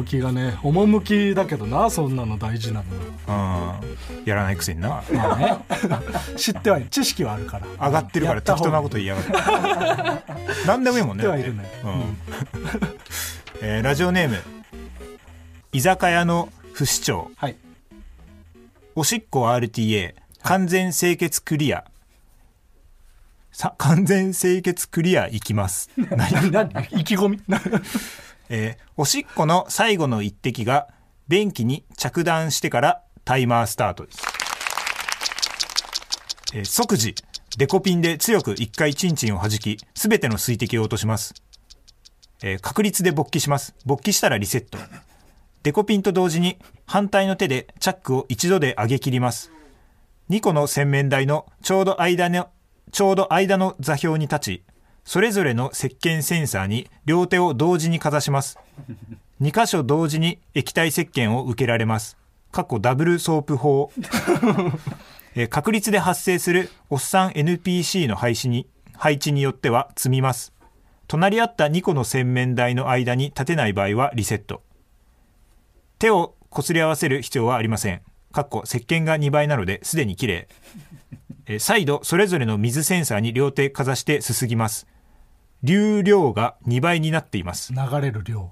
[0.00, 2.86] 趣がね趣だけどなそんなの大事なの。
[3.26, 4.24] はうん。
[4.24, 5.02] やらないくせにな。
[5.12, 5.56] まあね。
[6.36, 7.66] 知ってはいる知識はあるから。
[7.86, 10.34] 上がってるから適当なこと言いやがって。
[10.66, 11.24] 何でもいいもんね。
[11.24, 11.70] ね。
[11.84, 12.16] うん。
[13.62, 14.42] えーラジオネーム
[15.72, 17.28] 居酒屋の不死鳥。
[17.36, 17.56] はい。
[18.94, 21.84] おしっこ RTA 完全清潔クリア。
[23.52, 26.70] さ完全清潔クリアいきます、何何？
[26.92, 27.40] 意気込み？
[28.50, 30.88] えーおしっこの最後の一滴が
[31.28, 34.22] 便器に着弾してからタイマースタートです、
[36.54, 37.14] えー即時
[37.56, 41.34] デコピンで強く一回チンチンを弾きすべての水滴を落とします、
[42.42, 43.74] えー確率で勃起します。
[43.86, 44.78] 勃起したらリセット。
[45.62, 49.52] デコピンと同時に反対の手でチャックを一度で上げ切ります。
[50.30, 52.48] 2個の洗面台のちょうど間の
[52.92, 54.62] ちょうど間の座標に立ち
[55.04, 58.58] それぞれの石鹸センサーに両手を同時にかざします
[59.40, 62.16] 2箇所同時に液体石鹸を受けられます
[62.52, 63.90] 過去ダブルソープ法
[65.34, 70.52] えー確率で発生するおっさん NPC の配置に配置によっては積みます
[71.06, 74.62] 隣り合った2個の洗面台の間に立てない場合はリセット
[75.98, 78.00] 手をこすり合わせる必要はありません。
[78.32, 80.48] かっこ石鹸が2倍なのですでに綺麗。
[81.46, 84.86] えー再度それぞれの水センサーに両手かざしてすすぎます。
[85.62, 87.72] 流量が2倍になっています。
[87.72, 88.50] 流れる量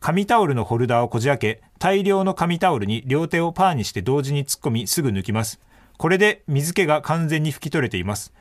[0.00, 5.60] 紙タオルのホルダーをこじ開け、大量の紙タオルに両手をパーにして同時に突っ込みすぐ抜きます。
[5.96, 8.32] これで水気が完全に拭き取れています。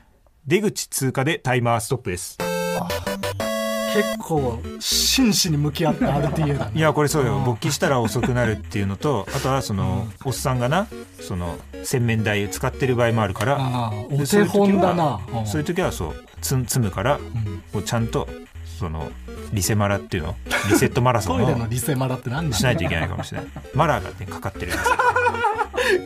[0.46, 2.38] 出口通過でタイマーストップです。
[3.94, 10.88] 結構真摯に向き合った RTA だねいやこれそうよん勃起したら遅くなるっていうのとあとはそのおっさんがな
[11.20, 17.20] その洗面台使ってる場合もあるからお手でそういう時は本だなうんそういう時はそうつ積むから
[17.74, 18.28] こうちゃんと
[18.80, 19.12] その
[19.54, 20.36] リセマラっていうの？
[20.70, 23.50] リセットマラソンを のリセマラって何だしないといけないかもしれない。
[23.74, 24.82] マラーがねかかってるやつ。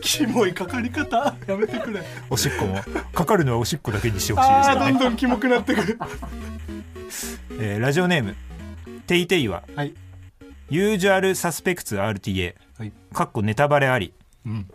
[0.00, 1.34] キモいかかり方。
[1.46, 2.02] やめてくれ。
[2.30, 2.82] おしっこも。
[3.12, 5.98] かかるのはおしっこだけにしてほしいですああどんどんキモくなってくる。
[7.60, 8.36] えーラジオネーム
[9.06, 9.94] テイテイははい。
[10.70, 12.92] ユージュアルサスペクツ RTA はい。
[13.12, 14.14] かっこネタバレあり。
[14.46, 14.68] うん。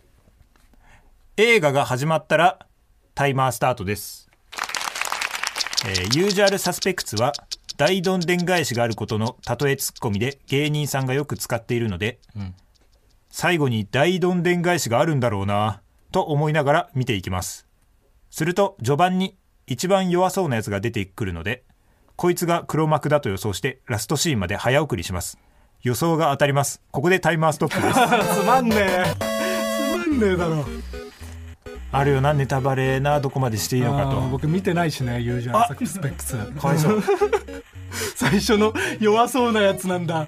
[1.37, 2.59] 映画が始まったら
[3.15, 4.26] タイマースタートです、
[5.85, 7.33] えーユージュアルサスペクツは
[7.77, 12.55] 大どんでん返しがあることの例えツッコミで芸人さんがよく使っているので、ん。
[13.29, 17.67] 最後に大どんでん返しがあるんだろうなと思いながら見ていきます。
[18.31, 19.37] すると序盤に
[19.67, 21.63] 一番弱そうなやつが出てくるので
[22.15, 25.37] こいつが黒幕だと予想してラストシーンまで早送りします。
[25.83, 26.81] 予想が当たります。
[26.89, 27.93] ここでタイマーストップです。
[28.41, 29.03] つまんねえ。
[29.93, 30.65] つまんねえだろ
[31.91, 34.19] あるよなネタバレなどこまでしていいのかと。
[34.29, 35.69] 僕見てないしねユージュアス
[35.99, 36.37] ペックス。
[36.59, 37.03] かわいそう。
[38.15, 40.27] 最初の弱そうなやつなんだ。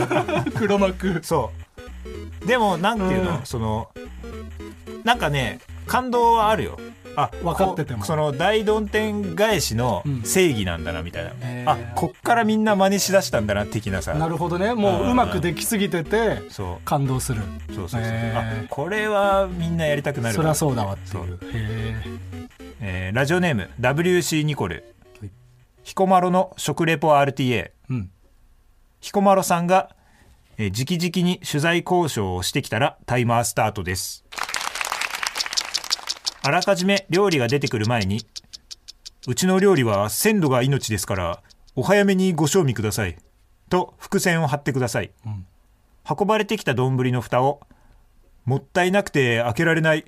[0.56, 1.20] 黒幕。
[1.22, 1.50] そ
[2.44, 2.46] う。
[2.46, 3.46] でもなんていうの、うん。
[3.46, 3.88] その
[5.04, 6.78] なんかね感動はあるよ
[7.20, 8.00] あ分かってても。
[8.00, 10.22] こその大どん天返しのうん。
[10.22, 11.70] 正義なんだなみたいな、へー。
[11.70, 14.72] あこっからみんな真似しだしたんだな的なさなるほどね。
[14.74, 16.42] もううまくできすぎてて
[16.84, 17.42] 感動する。
[17.74, 20.34] そうそうそう、あこれはみんなやりたくなる。
[20.36, 21.38] そりゃそうだわってそいう
[22.80, 25.30] えーラジオネーム WC ニコル、はい。
[25.82, 28.10] 彦摩呂の食レポ RTA えうん。
[29.00, 29.90] 彦摩呂さんが、
[30.56, 34.24] えー、直々に取材交渉をしてきたらタイマースタートです
[36.42, 38.26] あらかじめ料理が出てくる前に
[39.26, 41.42] うちの料理は鮮度が命ですから
[41.74, 43.16] お早めにご賞味ください。
[43.70, 45.46] と伏線を張ってください、ん。
[46.08, 47.60] 運ばれてきた丼の蓋を
[48.44, 50.04] もったいなくて開けられない。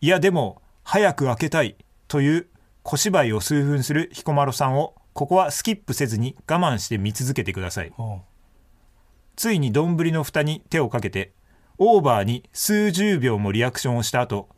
[0.00, 1.76] いやでも早く開けたい。
[2.06, 2.46] という
[2.82, 7.92] 小芝居を数分する彦摩呂さんをここはスキップせずに我慢して見続けてください。
[9.36, 11.32] ついに丼の蓋に手をかけて
[11.78, 14.48] オーバーに数十秒もリアクションをした後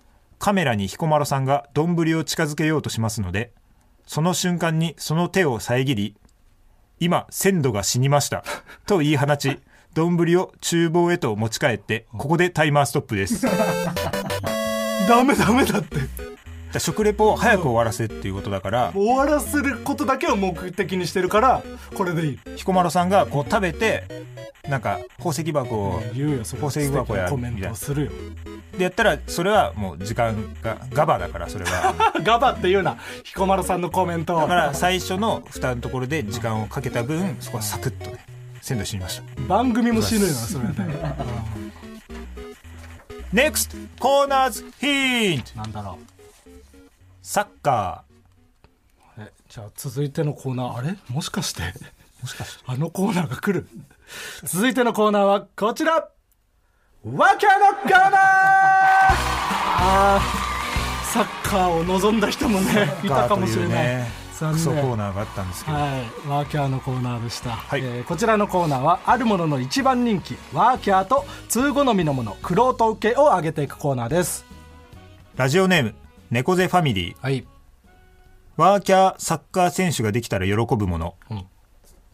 [0.43, 3.53] カメラに彦摩呂さんが丼を近づけようとしますので
[4.09, 6.17] その瞬間にその手を遮り
[6.99, 8.43] 今鮮度が死にました
[8.85, 9.61] と言い放ち
[9.95, 13.47] 丼を厨房へと持ち帰ってここでタイマーストップです。
[15.09, 16.32] ダメダメだって。
[16.73, 21.63] だ食レポを早く終わらせっていうことだから終わらせることだけを目的にしてるから
[21.95, 22.39] これでいい。
[22.57, 24.05] 彦摩呂さんがこう食べて
[24.69, 28.11] なんか宝石箱を言うよ宝石箱やコメントをするよ。
[28.79, 32.13] でやったらそれはもう時間がガバだからそれは。
[32.23, 32.97] ガバって言うな。
[33.25, 34.37] 彦摩呂さんのコメント。
[34.37, 38.25] だから最初の蓋のところで時間をかけた分そこはサクッとね
[38.63, 39.43] 鮮度死にました。
[39.49, 40.73] 番組も死ぬよなそれで。
[43.35, 45.59] NEXT コーナーズヒント。
[45.59, 45.99] なんだろ
[47.23, 48.05] サッカ
[49.17, 50.97] うえじゃあ続いてのコーナーあれ？
[51.09, 51.63] もしかして？
[51.63, 51.67] ー
[52.21, 52.65] もしかして。
[52.67, 53.69] あのコーナーが来る？
[54.45, 55.95] 続いてのコーナーはこちら！
[55.95, 56.09] わ
[57.05, 58.11] けのコーナー！
[59.85, 65.91] あーサッカーを望んだ人もねいたかもしれない、ねクソコーナーがあったんですけど、はい、
[66.29, 67.81] ワーキャーのコーナーでした、はい。
[67.81, 74.45] えーこちらのコーナーはあるものの一番人気ワーキャーと通好みのものクロート受けを上げていくコーナーです。
[75.37, 75.95] ラジオネーム
[76.33, 77.17] 猫背ファミリー。
[77.21, 77.47] はい、
[78.57, 81.45] ワーキャーサッカー選手ができたら喜ぶもの、うん。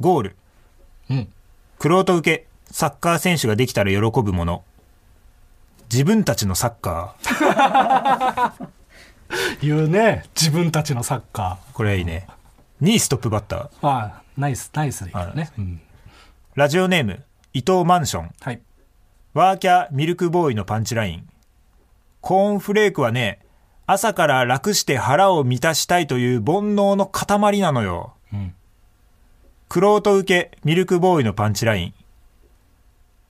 [0.00, 0.37] ゴール。
[1.09, 1.28] うん、
[1.78, 4.64] クロート受けサッカー選手ができたら喜ぶもの。
[5.88, 8.68] 自分たちのサッカー。
[9.62, 10.24] 言うね。
[10.35, 12.26] 自分たちのサッカこれはいいね。
[12.83, 13.68] 2位ストップバッター。
[13.68, 15.81] ーああナイスナイスでいいよね、うん。
[16.57, 18.35] ラジオネーム伊藤マンション。
[18.40, 18.61] はい。
[19.35, 21.28] ワーキャーミルクボーイのパンチライン。
[22.20, 23.38] コーンフレークはね
[23.90, 28.12] 朝から楽して腹を満たしたいという煩悩の塊なのよ。
[28.33, 28.55] うん
[29.70, 31.94] クロート受けミルクボーイのパンチライン。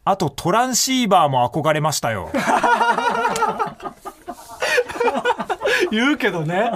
[0.04, 2.30] あとトランシーバーも憧れましたよ。
[5.90, 6.70] 言うけどね。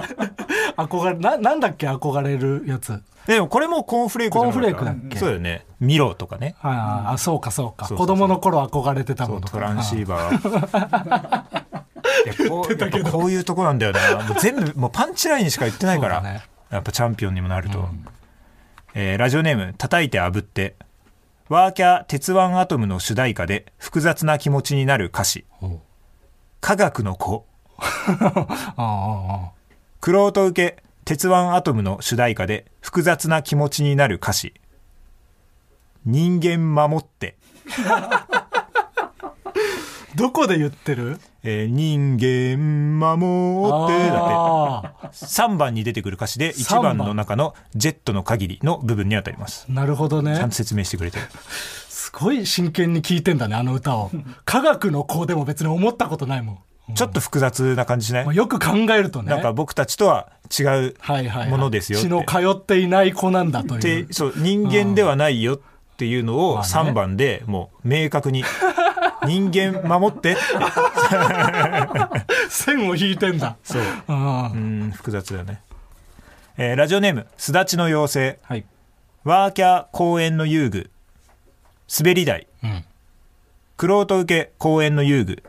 [0.77, 1.87] 憧れななんだっけ？
[1.87, 3.01] 憧れるやつ。
[3.25, 5.17] でもこれもコーンフレークコーンフレークだっけ？
[5.17, 5.65] そうだよね。
[5.79, 6.55] ミロとかね。
[6.61, 7.87] あそうかそうか。
[7.87, 11.62] 子供の頃憧れてたそものうトランシーバー
[12.47, 14.23] こうこういうとこなんだよな。
[14.23, 16.43] もう全部もうパンチラインしか言ってないから、ね。
[16.69, 17.89] やっぱチャンピオンにもなると、
[18.93, 20.75] えーラジオネーム叩いて炙って。
[21.49, 25.45] ワーキャー鉄腕アトムの主題歌で複雑な気持ちになる歌詞。
[26.61, 27.45] 科学の子。
[30.01, 34.53] クロート受け鉄腕アトムの主題歌で複雑な気持ちになる歌詞。
[36.05, 37.37] 人間守って、
[40.15, 41.19] どこで言ってる？
[41.43, 43.15] えー人間守
[43.85, 49.65] ってだってああ3番に出てくる歌詞で1番の中のジェットの限りの部分にあたります。
[49.69, 50.35] なるほどね。
[50.35, 51.25] ちゃんと説明してくれてる。
[51.89, 54.11] すごい真剣に聞いてんだねあの歌を。
[54.45, 58.25] 科学の子でも別に思ったことないもん、ちょっと複雑な感じしない？
[58.25, 59.29] まあ、よく考えるとね。
[59.31, 61.49] なんか僕たちとは違うはいはいはい。
[61.49, 62.07] ものですよって。
[62.07, 64.05] 血の通っていない子なんだという。
[64.05, 65.59] でそう人間ではないよっ
[65.95, 66.91] ていうのをまあね。
[66.91, 68.43] 3番でもう明確に
[69.25, 70.33] 人間守って。
[70.33, 70.41] っ て
[72.49, 73.55] 線を引いてんだ。
[73.63, 73.81] そう。
[74.07, 74.91] うん。
[74.95, 75.61] 複雑だよね、
[76.57, 78.39] えーラジオネームすだちの妖精。
[78.43, 78.65] はい、
[79.23, 80.89] ワーキャー公園の遊具。
[81.97, 82.47] 滑り台。
[82.63, 82.85] うん、
[83.77, 85.43] クロート受け公園の遊具。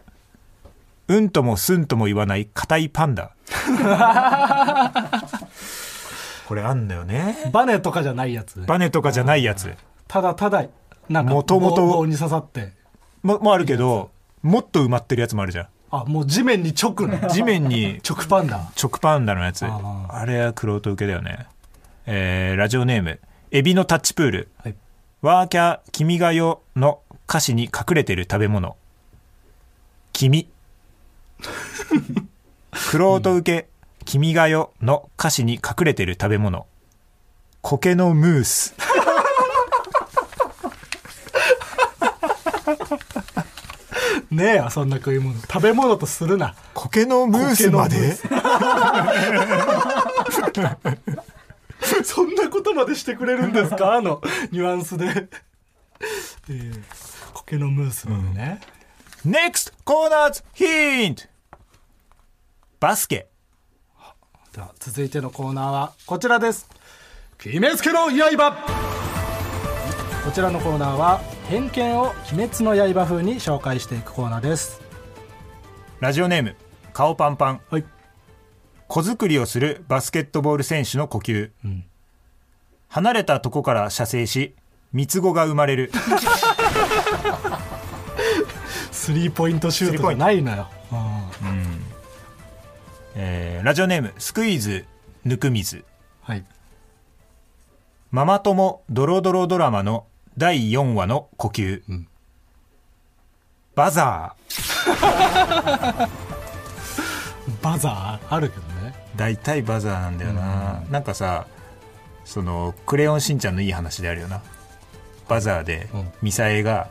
[1.08, 3.30] うんともすんとも言わない硬いパンダ。
[6.46, 7.50] これあんだよね。
[7.52, 8.60] バネとかじゃないやつ。
[8.66, 9.74] バネとかじゃないやつ
[10.08, 10.64] ただただ
[11.08, 12.72] なんか元々棒棒に刺さって。
[13.22, 14.10] ももあるけど
[14.42, 15.68] もっと埋まってるやつもあるじゃん。
[15.90, 18.70] あもう地面に直ね地面に直パンダ。
[18.80, 19.64] 直パンダのやつ。
[19.64, 20.26] ああ。
[20.26, 21.46] れはクロート受けだよね。
[22.06, 24.48] えーラジオネームエビのタッチプール。
[24.62, 24.74] はい。
[25.22, 28.76] ワーキャー君が代の歌詞に隠れてる食べ物。
[30.12, 30.48] 君。
[32.90, 33.68] クロート受け
[34.04, 36.66] 君が代の歌詞に隠れてる食べ物。
[37.62, 38.74] 苔のムース
[44.30, 45.34] ねえよそんな食い物。
[45.40, 46.54] 食べ物とするな。
[46.74, 48.16] 苔のムースまで？
[52.04, 53.94] そんなことまでしてくれるんですか？
[53.94, 55.28] あのニュアンスで、
[56.48, 56.82] えー、
[57.34, 58.60] 苔のムースまでね、
[59.26, 61.24] NEXT コーナーズヒント
[62.80, 63.28] バスケ。
[64.52, 66.68] では続いてのコーナーはこちらです。
[67.38, 68.56] 決めつけの刃。
[70.24, 74.80] こちらのコーナーは偏見を鬼滅の刃風に紹介していくコーナーです。
[76.00, 76.56] ラジオネーム
[76.94, 77.60] 顔パンパン。
[77.70, 77.84] はい。
[78.88, 81.84] 子作りをするバスケットボール選手の呼吸、ん。
[82.88, 84.54] 離れたとこから射精し
[84.92, 85.92] 三つ子が生まれる。
[88.90, 91.84] スリーポイントシュートじゃないのよ、うん。
[93.16, 94.86] えーラジオネームスクイーズ
[95.24, 95.84] ぬく水。
[96.22, 96.44] はい。
[98.10, 100.06] ママ友ドロドロドラマの
[100.36, 102.08] 第4話の呼吸、ん。
[103.74, 106.08] バザー。
[107.62, 108.34] バザー？
[108.34, 108.94] あるけどね。
[109.16, 111.46] 大体バザーなんだよな、なんかさ
[112.24, 114.42] その「クレヨンしんちゃん」のいい話であるよな。
[115.28, 116.12] バザーでうん。
[116.20, 116.88] ミサエが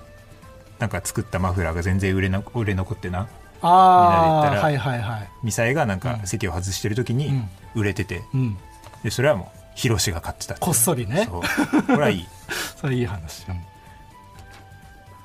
[0.79, 3.27] なんか作ったマフラーが全然売れな売れ残ってな。
[3.61, 4.87] ああみんなで言ったら。
[4.87, 5.29] はいはいはい。
[5.43, 7.43] ミサエがなんか席を外してる時に
[7.75, 8.57] 売れてて、うん。
[9.03, 11.25] でそれはもうヒロシが買ってたこっそりね。
[11.29, 11.41] そう。
[11.83, 12.27] これはいい、
[12.79, 13.61] それいい話、うん。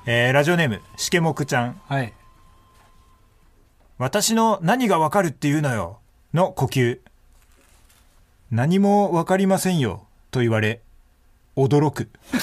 [0.05, 1.79] えーラジオネームしけもくちゃん。
[1.87, 2.13] はい。
[3.97, 5.99] 私の何がわかるっていうのよ。
[6.33, 6.99] の呼吸。
[8.51, 10.05] 何もわかりませんよ。
[10.31, 10.81] と言われ
[11.55, 12.09] 驚く。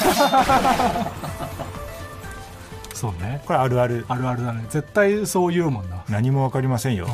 [2.94, 3.42] そうね。
[3.46, 4.04] これあるある。
[4.08, 4.64] あるあるだね。
[4.70, 7.08] 絶対そう言うもんな、何もわかりませんよ。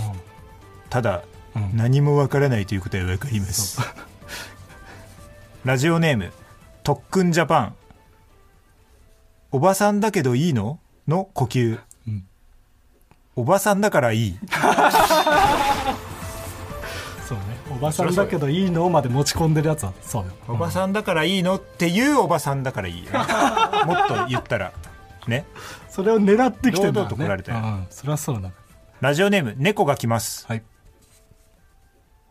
[0.90, 1.22] ただ、
[1.56, 1.76] うん。
[1.76, 3.80] 何もわからないということはわかります
[5.64, 6.32] ラジオネーム
[6.82, 7.76] 特訓ジャパン。
[9.52, 10.80] おばさんだけどいいの？
[11.06, 12.26] の呼吸、うん。
[13.36, 14.38] おばさんだからいい。
[17.24, 17.44] そうね。
[17.70, 18.90] おばさんだけどいいの？
[18.90, 21.54] まで持ち込んでるやつはそうよおばさんだからいいの？
[21.56, 23.02] っていうおばさんだからいい、
[23.86, 24.72] もっと言ったら。
[25.28, 25.44] ね。
[25.88, 27.58] それを狙ってきてるんだ堂々と来られたよ。
[27.58, 28.50] うん、そりゃそうだ
[29.00, 30.44] ラジオネーム猫が来ます。
[30.48, 30.62] はい、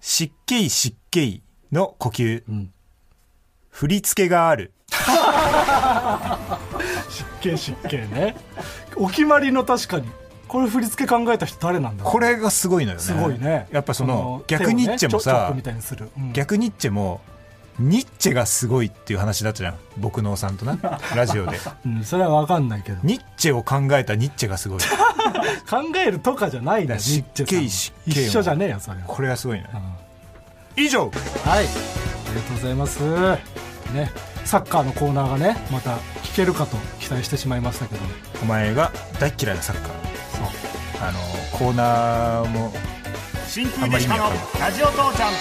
[0.02, 2.44] 湿気湿気の呼吸。
[2.50, 2.74] うん、
[3.72, 4.74] 振り付けがある。
[7.10, 8.36] 湿気湿気ね。
[8.96, 10.08] お決まりの確かに
[10.48, 12.12] これ振り付け考えた人誰なんだろう。
[12.12, 13.04] これがすごいのよね。
[13.04, 13.68] すごいね。
[13.72, 16.34] やっぱその逆ニッチェもさチョチョップみたいにする、うん。
[16.34, 17.22] 逆ニッチェも
[17.80, 19.76] ニッチェがすごいっていう話だったじゃん。
[19.98, 20.78] 僕のおさんとな。
[21.16, 21.58] ラジオで。
[21.86, 22.98] うん、それは分かんないけど。
[23.02, 24.80] ニッチェを考えたニッチェがすごい。
[25.70, 29.04] 考えるとかじゃないんだよだからニッチェさん湿気湿気一緒じゃねえよそれは。
[29.08, 29.70] これがすごいね。
[29.74, 30.84] うん。
[30.84, 31.10] 以上。
[31.46, 31.66] はい。
[31.66, 33.00] ありがとうございます。
[33.94, 34.12] ね
[34.46, 38.02] サッカーのコーナーがねまた聞けるかと期待してしまいましたけど。
[38.42, 39.92] お前が大嫌いなサッカー。
[40.38, 40.46] そう。
[41.04, 41.20] あの
[41.58, 42.72] コーナーも
[43.48, 45.32] 真あんまり意味わかんないラジオ父ちゃん。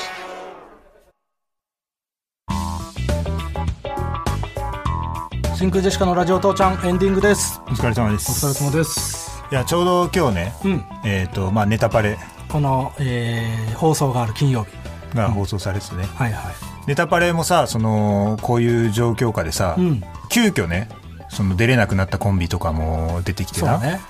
[5.57, 7.61] 真空ジェシカのラジオ父ちゃんエンディングです。
[7.67, 9.31] お疲れ様でおす疲れ様です。
[9.53, 10.85] いやちょうど今日ねうん。
[11.05, 12.19] えっ、とまあネタパレ。
[12.49, 14.81] この、えー放送がある金曜日。
[15.15, 16.55] が放送されててね、はいはい
[16.91, 20.03] ネタパレもさそのこういう状況下でさ、うん。
[20.29, 20.89] 急遽ね
[21.29, 24.01] その出れなくなったコンビとかも出てきてな、ね。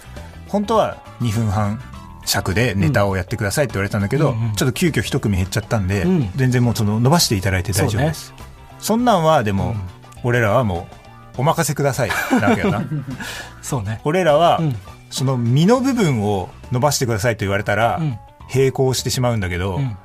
[0.49, 1.79] 本当は2分半
[2.25, 6.31] 尺でネタをやってくださいって言われたんだけど、うんうんちょっと急遽一組減っちゃったんで、うん。
[6.37, 8.33] 全然もうその伸ばしていただいて大丈夫です。
[8.79, 9.75] そ,、んなんはでも、
[10.25, 10.89] 俺らはも
[11.37, 12.11] うお任せください。
[12.41, 12.83] なわけよな。
[13.61, 14.01] そうね。
[14.05, 14.77] 俺らは、うん。
[15.11, 18.19] その身の部分を伸ばしてくださいと言われたら、うん。
[18.55, 19.91] 並行してしまうんだけど、うん。
[19.91, 19.97] 好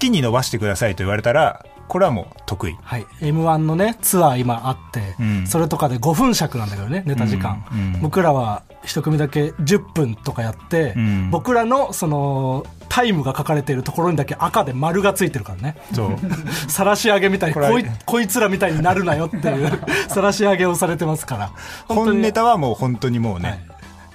[0.00, 1.64] きに伸ばしてくださいと言われたら
[1.94, 2.76] これはもう得意。
[2.82, 5.46] はい、m 1のねツアー今あって、うん。
[5.46, 7.94] それとかで5分尺なんだけどねネタ時間、うん。
[7.94, 11.30] うん僕らは一組だけ10分とかやって、うん。
[11.30, 15.76] 僕らのそのタイムが書かれているところにだけ赤で丸がついてるからね。
[15.92, 16.16] そう。
[16.68, 19.80] 晒し上げみたいにこいこいつらみたいになるなよっていう
[20.10, 21.50] 晒し上げをされてますから。
[21.86, 23.60] 本ネタはもう本当にもうね、はい。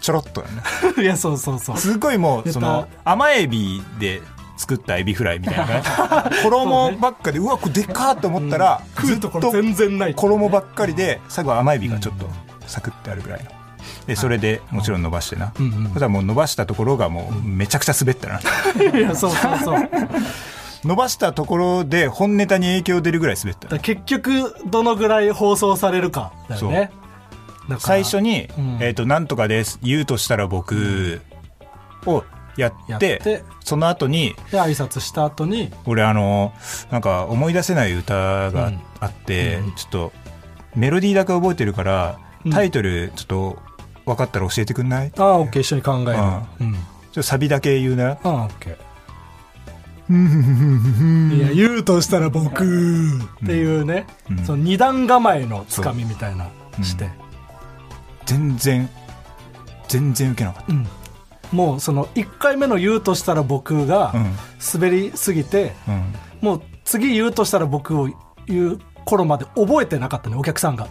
[0.01, 0.61] ちょろっとだね。
[1.01, 1.77] いやそうそうそう。
[1.77, 4.21] すごいもうその甘エビで
[4.59, 5.83] 作ったエビフライみたいなね
[6.43, 10.13] 衣ばっかでうわこれでっかーと思ったら、食うところ全然ない。
[10.13, 12.29] 衣ばっかりで最後甘エビがちょっと
[12.67, 13.51] サクってあるぐらいの。
[14.05, 15.71] でそれでもちろん伸ばしてな、うんうん。
[15.85, 18.39] そしたらもう伸ばしたところがもうめちゃくちゃ滑ったな。
[18.99, 19.89] いやそうそうそう。
[20.83, 23.69] 伸ばしたところで本ネタに影響出るぐらい滑った。
[23.69, 26.91] ら結局どのぐらい放送されるかだよね。
[27.77, 31.21] 最初にうん「えー、となんとかです言うとしたら僕」
[32.07, 32.23] を
[32.59, 36.53] やってその後にで挨拶した後に俺あの
[36.91, 38.13] なんか思い出せない歌
[38.51, 38.79] がうん。
[38.99, 40.11] あって、うんちょっと
[40.75, 42.51] メロディーだけ覚えてるからうん。
[42.51, 43.57] タイトルちょっと
[44.05, 46.19] 分かったら教えてくんない、ちょああオッケー一緒に考える
[46.61, 46.73] うん。
[46.73, 46.77] っ
[47.13, 48.11] とサビだけ言うな。
[48.11, 48.89] ああオッケー。
[51.35, 52.47] いや言うとしたら僕
[53.43, 54.45] っていうね、うん。
[54.45, 56.47] その二段構えのつかみみたいな
[56.77, 56.81] う。
[56.81, 57.09] んして、
[58.25, 58.89] 全然
[59.87, 60.87] 全然受けなかっうん
[61.51, 64.35] もうその1回目の言うとしたら僕がうん。
[64.73, 68.09] 滑りすぎて、た、うん、もう次言うとしたら僕を
[68.45, 70.87] 言う頃まで覚えてなかったねお客さんが。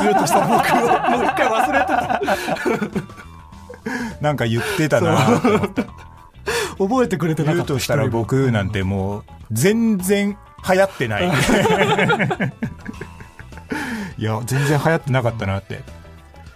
[0.00, 0.76] 言うとしたら僕を。
[1.16, 2.20] もう一回忘れてた。
[4.20, 5.16] なんか言ってたな。
[6.78, 10.36] 覚えてくれてなかった言うとしたら僕なんてもう全然
[10.68, 11.28] 流行ってない。
[14.18, 15.82] いや全然流行ってなかったなって。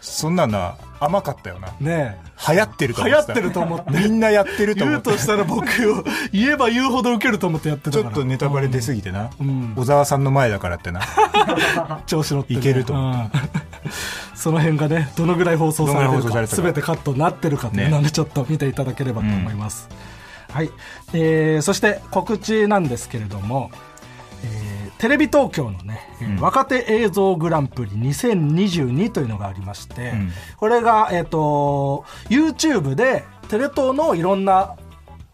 [0.00, 1.74] そんなのは甘かったよな。
[1.80, 3.32] ね流行ってると思ってた。
[3.32, 3.90] ってると思って。
[3.90, 5.10] みんなやってると思って。
[5.10, 8.02] 言うとしたら僕を言えば言うほど受けると思ってやってたから。
[8.04, 9.74] ちょっとネタバレ出すぎてな、ん。
[9.76, 11.00] 小沢さんの前だからってな。
[12.06, 12.92] 調子乗って、ね、いけると。
[12.92, 13.30] 思うん。
[14.34, 19.88] その辺がねどのぐらい放送されてるか全てカットになってるかというねのでちょっと見ていただければと思います、
[20.50, 20.70] はい、
[21.12, 23.87] えーそして告知なんですけれども、えー
[24.98, 30.30] テレビ東京のね、えー若手映像グランプリ2022というのがありまして、ん。
[30.56, 34.76] これが、えっ、と、YouTube でテレ東のいろんな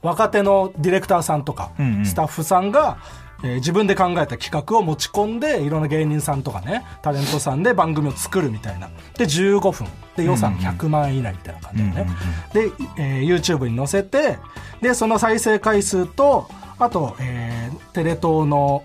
[0.03, 2.07] 若手のディレクターさんとか、うんうん。
[2.07, 2.99] スタッフさんが、
[3.43, 8.89] えー自分で考えた企画を持ち込んでいろんな芸人さんとかねタレントさんで番組を作るみたいな。
[9.19, 9.87] で15分。
[10.17, 12.07] で予算100万円以内みたいな感じでね、
[12.55, 14.39] で、えー YouTube に載せて
[14.81, 16.49] でその再生回数と
[16.79, 18.83] あと、えーテレ東の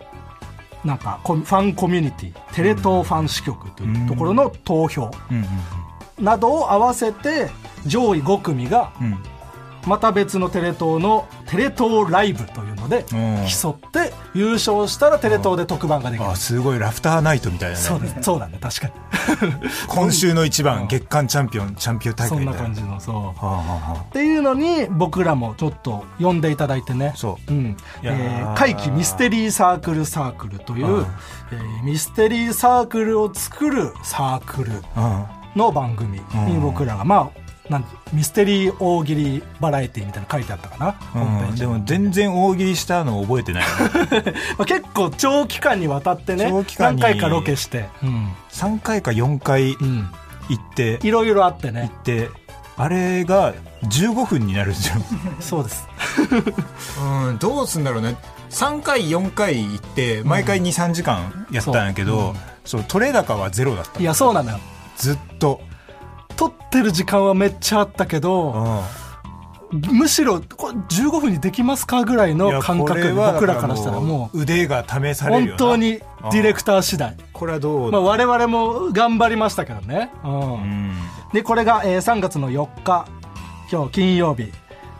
[0.85, 5.45] なんかファンコミュニティテレ東ファン支局というところの投票うん。
[6.23, 7.49] などを合わせて
[7.85, 8.91] 上位5組が
[9.87, 13.45] また別のテレ東のテレ東ライブというのでうん。
[13.47, 16.29] 競って優勝したらテレ東で特番ができる。
[16.29, 17.81] あすごいラフターナイトみたいなね。
[17.81, 18.15] そうです。
[18.21, 18.47] そうだ。
[18.47, 18.93] ね確かに。
[19.87, 23.15] 今週の一番月間チャンピオンチャンピオン大会そんな感じのそう。
[23.15, 23.53] はあは
[23.87, 27.13] あはっていうのに僕らもちょっと呼んでいただいてね。
[27.15, 27.53] そう。
[27.53, 27.77] うん。
[28.03, 31.05] えー怪奇ミステリーサークルサークルといううん、
[31.51, 41.55] えーミステリーサークルを作るサークルあの番組に僕らが、まあなんミステリー大喜利バラエティみたいなの書いてあったかな、うん。
[41.55, 43.69] でも全然大喜利したの覚えてないよ
[44.23, 44.33] ね。
[44.57, 47.01] まあ、結構長期間にわたってね長期間に。
[47.01, 48.33] 何回かロケして、うん。
[48.51, 50.09] 3回か4回うん、
[50.49, 50.99] 行って。
[51.03, 51.91] いろいろあってね。
[51.93, 52.29] 行って。
[52.75, 53.53] あれが
[53.83, 54.95] 15分になるんですよ。
[55.39, 55.87] そうです。
[57.27, 58.15] うんどうすんだろうね。
[58.49, 63.99] 3回4回行って毎回23時間やったんやけど、そう取れ高はゼロだった。
[63.99, 64.59] いやそうなのよ。
[64.97, 65.61] ずっと、
[66.39, 68.83] 撮ってる時間はめっちゃあったけうど、ん
[69.71, 77.17] むしろこれ15分にできますかぐらいの感覚僕らからしたらだもう腕が試される本当にディレクター次第。
[77.33, 80.53] これはどう、まあ、我々も頑張りましたけどね、うん。
[80.53, 80.93] うん。
[81.33, 83.05] でこれが、えー3月の4日
[83.69, 84.51] 今日金曜日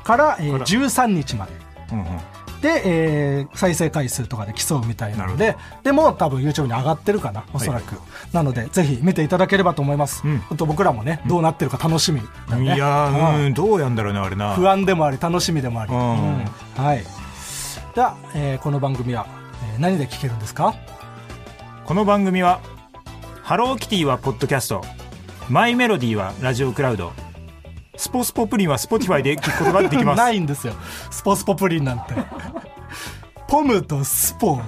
[0.03, 0.65] から、えーから。
[0.65, 1.53] 13日まで。
[1.93, 2.05] うんうん
[2.61, 7.99] で、えー再生回数とかで競うみたいなのなででも多分 YouTube に上がってるかなおそらく、
[8.33, 10.43] なのでぜひ見ていただければと思います、うん。
[10.51, 12.75] あと僕らもねどうなってるか楽しみね。
[12.75, 13.45] いやー、うん。
[13.45, 14.53] うん、どうやんだろうねあれな。
[14.55, 15.99] 不安でもあり楽しみでもあり、うん。
[15.99, 16.03] う
[16.41, 16.45] ん。
[16.75, 17.03] はい。
[17.95, 19.25] では、えーこの番組は、
[19.73, 20.75] えー何で聞けるんですか？
[21.85, 22.59] この番組は
[23.41, 24.83] ハローキティはポッドキャスト。
[25.49, 27.11] マイメロディーはラジオクラウド
[27.99, 30.17] スポスポプリンはスポティファイで聞くことができます。
[30.17, 30.73] ないんですよ。
[31.11, 32.13] スポスポプリンなんて。
[33.49, 34.61] ポムとスポ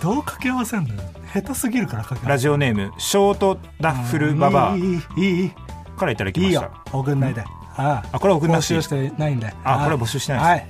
[0.00, 1.00] どう掛け合わせんのよ。
[1.34, 4.76] 下手すぎるから掛けラジオネームショートダッフルババア。
[4.76, 5.52] いいいい。
[5.98, 6.62] からいただきました。
[6.62, 6.70] よ。
[6.92, 7.42] 送んないで、
[7.76, 8.18] ああ。
[8.20, 9.52] これ募集してないんで。
[9.64, 10.68] あこれは募集してないはい。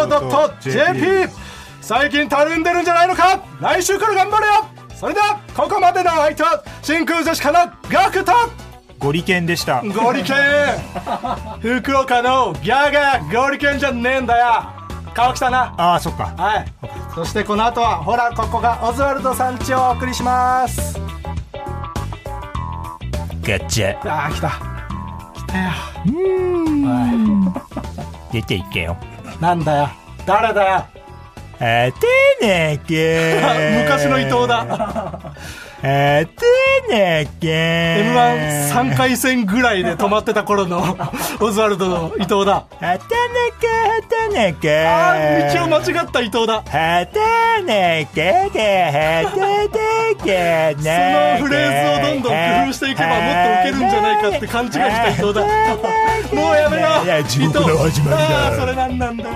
[0.02, 1.28] TITI.tbs.co.jp
[1.80, 3.42] 最近たるんでるんじゃないのか？
[3.60, 4.52] 来週から頑張れよ！
[4.98, 8.32] それではここまでの相手は真空ジェシカのガクと
[9.00, 9.82] ゴリケンでした。
[9.82, 10.36] ゴリケン。
[11.80, 14.62] 福岡のギャガーゴリケンじゃねえんだよ
[15.12, 15.74] 顔きたな。
[15.76, 16.34] ああそっか。
[16.36, 16.66] はい。
[17.14, 20.98] そしてこの後はほらここがオズワルドさんちをお送りします。
[23.42, 24.50] ガッチャあー来た。
[25.34, 25.70] 来たよ。
[28.32, 28.96] 出ていけよ。
[29.40, 29.88] なんだよ。
[30.24, 30.86] 誰だよ。
[31.58, 31.92] あ
[32.40, 35.34] てなきゃ昔の伊藤だ
[35.84, 36.28] あて
[36.88, 40.96] なきゃ m 1 3回戦ぐらいで止まってた頃の
[41.40, 42.54] オズワルドの伊藤だ。
[42.54, 43.08] はたはた
[45.10, 46.54] あー道を間違った伊藤だ。
[46.54, 48.06] はたでは
[49.26, 49.30] た
[50.84, 55.40] そのフレーズをどんどん工夫していけばもっとウケるんじゃないかって勘違いした伊藤だ。
[55.42, 56.88] もうやめろ。
[57.18, 57.58] 伊藤
[58.14, 59.24] あーそれなんなんだ。
[59.24, 59.30] よ